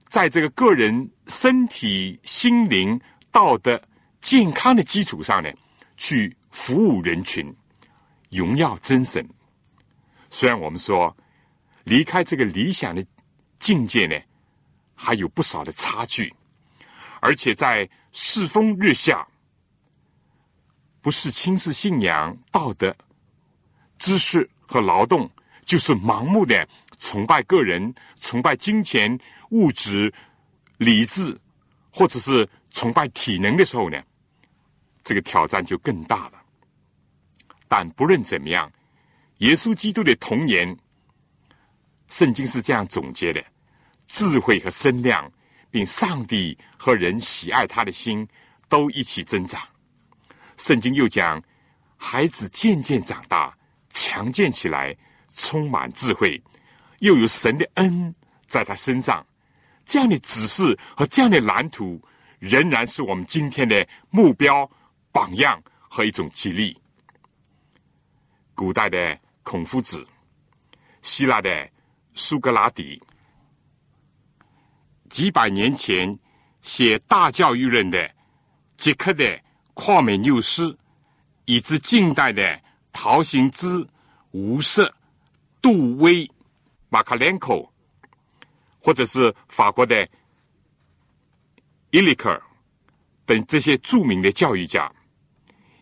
[0.09, 2.99] 在这个个人身体、心灵、
[3.31, 3.79] 道德
[4.23, 5.51] 健康的基础上呢，
[5.99, 7.55] 去服务人群，
[8.31, 9.29] 荣耀真神。
[10.31, 11.15] 虽然我们说
[11.85, 13.05] 离开这个理想的
[13.59, 14.19] 境界呢，
[14.95, 16.33] 还有不少的差距，
[17.21, 19.27] 而且在世风日下。
[21.03, 22.95] 不是轻视信仰、道德、
[23.99, 25.31] 知识和劳动，
[25.65, 30.13] 就是盲目的崇拜个人、崇拜金钱、物质、
[30.77, 31.35] 理智，
[31.91, 33.99] 或者是崇拜体能的时候呢，
[35.03, 36.43] 这个挑战就更大了。
[37.67, 38.71] 但不论怎么样，
[39.39, 40.77] 耶稣基督的童年，
[42.09, 43.43] 圣经是这样总结的：
[44.07, 45.33] 智慧和身量，
[45.71, 48.27] 并上帝和人喜爱他的心，
[48.69, 49.61] 都一起增长。
[50.57, 51.43] 圣经又讲，
[51.97, 53.57] 孩子渐渐长大，
[53.89, 54.97] 强健起来，
[55.37, 56.43] 充满智慧，
[56.99, 58.15] 又有神的恩
[58.47, 59.25] 在他身上。
[59.85, 62.01] 这样的指示和这样的蓝图，
[62.39, 64.71] 仍然是我们今天的目标、
[65.11, 66.79] 榜样和一种激励。
[68.55, 70.07] 古代的孔夫子，
[71.03, 71.69] 希腊的
[72.15, 73.03] 苏格拉底，
[75.11, 76.19] 几百年前
[76.63, 78.11] 写《大教育论》的
[78.79, 79.39] 捷克的。
[79.73, 80.77] 夸美纽斯，
[81.47, 82.61] 以至近代的
[82.93, 83.87] 陶行知、
[84.33, 84.93] 吴瑟、
[85.63, 86.31] 杜威、
[86.91, 87.67] 马卡连科，
[88.79, 90.07] 或者是法国的
[91.93, 92.39] 伊里克
[93.25, 94.93] 等这些著名的教育家，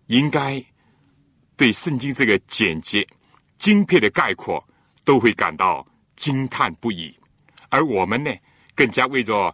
[0.06, 0.64] 应该
[1.56, 3.04] 对圣经这个简洁、
[3.58, 4.62] 精辟的概括
[5.02, 7.12] 都会感到惊叹不已。
[7.68, 8.30] 而我们呢，
[8.78, 9.52] 更加为着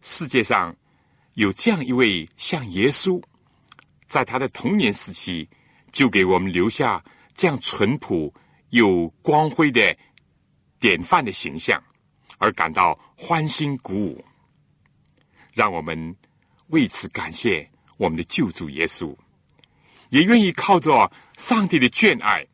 [0.00, 0.74] 世界上
[1.34, 3.22] 有这样一位像耶稣。
[4.08, 5.46] 在他的童年时期，
[5.92, 7.04] 就给我们留下
[7.34, 8.32] 这样淳朴
[8.70, 9.94] 又光辉的
[10.80, 11.78] 典范的形象，
[12.38, 14.24] 而感到欢欣鼓舞。
[15.52, 16.16] 让我们
[16.68, 19.14] 为此感谢我们的救主耶稣，
[20.08, 22.46] 也愿意靠着上帝的眷爱，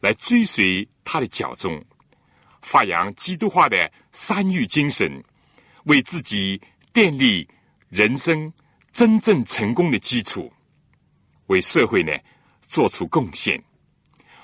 [0.00, 1.84] 来追随他的脚踪，
[2.66, 5.22] 发扬基督化的三育精神，
[5.84, 6.60] 为自己
[6.92, 7.48] 奠立
[7.88, 8.52] 人生
[8.90, 10.52] 真正成功的基础，
[11.46, 12.12] 为社会呢
[12.66, 13.62] 做出贡献，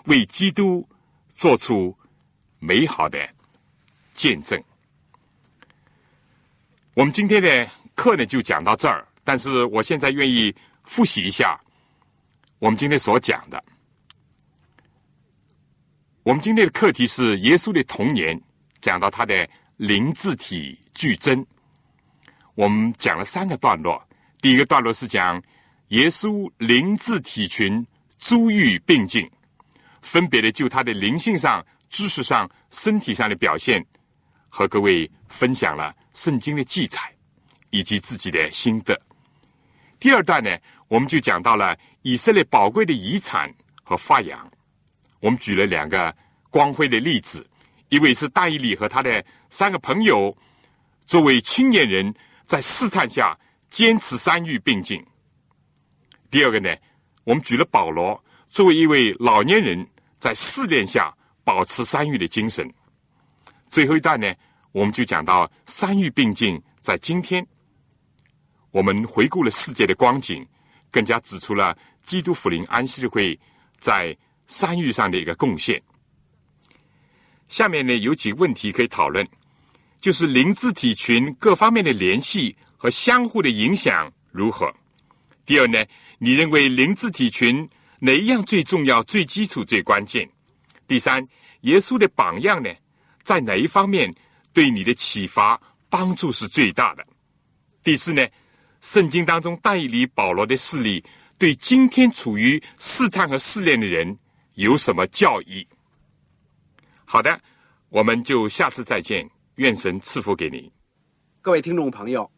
[0.05, 0.89] 为基督
[1.35, 1.93] 做出
[2.61, 3.19] 美好的
[4.15, 4.63] 见证。
[6.95, 10.55] 我们今天的课呢就讲到这儿，但是我现在愿意
[10.85, 11.61] 复习一下
[12.61, 13.61] 我们今天所讲的。
[16.25, 18.41] 我们今天的课题是耶稣的童年，
[18.81, 21.45] 讲到他的灵智体俱增。
[22.55, 24.01] 我们讲了三个段落，
[24.41, 25.43] 第一个段落是讲
[25.89, 27.85] 耶稣灵智体群
[28.19, 29.29] 珠玉并进，
[30.01, 33.85] 分别的就他的灵性上、知识上、身体上的表现，
[34.49, 37.01] 和各位分享了圣经的记载
[37.71, 38.97] 以及自己的心得。
[39.99, 40.57] 第二段呢，
[40.87, 43.53] 我们就讲到了以色列宝贵的遗产
[43.83, 44.52] 和发扬。
[45.23, 46.13] 我们举了两个
[46.51, 47.49] 光辉的例子，
[47.91, 50.37] 一位是大义利和他的三个朋友，
[51.07, 52.13] 作为青年人
[52.45, 53.39] 在试探下
[53.71, 55.01] 坚持三育并进。
[56.29, 56.75] 第二个呢，
[57.23, 59.87] 我们举了保罗作为一位老年人
[60.19, 62.69] 在试炼下保持三育的精神。
[63.71, 64.35] 最后一段呢，
[64.73, 67.47] 我们就讲到三育并进，在今天，
[68.73, 70.45] 我们回顾了世界的光景，
[70.91, 73.39] 更加指出了基督福临安息会
[73.79, 74.17] 在。
[74.53, 75.83] 山域上的一个贡献。
[77.49, 79.27] 下面呢有几个问题可以讨论，
[79.99, 84.71] 就是灵智体群各方面的联系和相互的影响如何？
[85.47, 85.83] 第二呢，
[86.19, 87.67] 你认为灵智体群
[87.99, 90.29] 哪一样最重要、最基础、最关键？
[90.87, 91.27] 第三，
[91.63, 92.71] 耶稣的榜样呢，
[93.23, 94.13] 在哪一方面
[94.53, 97.07] 对你的启发帮助是最大的？
[97.83, 98.27] 第四呢，
[98.83, 101.03] 圣经当中代理保罗的事例，
[101.39, 104.19] 对今天处于试探和试炼的人。
[104.55, 105.67] 有什么教义？
[107.07, 107.41] 好的，
[107.89, 109.29] 我们就下次再见。
[109.57, 110.71] 愿神赐福给您，
[111.41, 112.31] 各位听众朋友，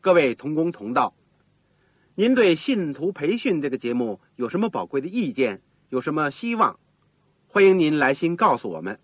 [0.00, 1.12] 各位同工同道，
[2.14, 5.60] 您对信徒培训这个节目有什么宝贵的意见？
[5.90, 6.78] 有什么希望？
[7.48, 8.98] 欢迎您来信告诉我们，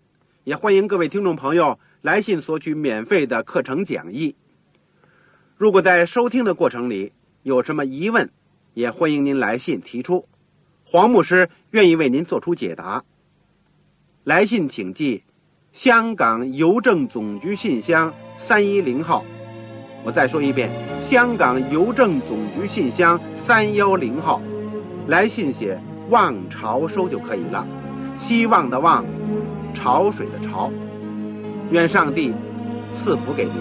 [0.45, 4.35] 也欢迎各位听众朋友来信索取免费的课程讲义。
[5.57, 7.11] 如果在收听的过程里
[7.43, 8.29] 有什么疑问，
[8.73, 10.27] 也欢迎您来信提出。
[10.91, 13.01] 黄牧师愿意为您做出解答。
[14.25, 15.23] 来信请寄
[15.71, 19.23] 香港邮政总局信箱三一零号。
[20.03, 20.69] 我再说一遍
[21.01, 24.41] 香港邮政总局信箱三幺零号。
[25.07, 25.79] 来信写
[26.09, 27.65] 望潮收就可以了
[28.17, 29.05] 希望的望
[29.73, 30.69] 潮水的潮
[31.71, 32.33] 愿上帝
[32.93, 33.53] 赐福给您。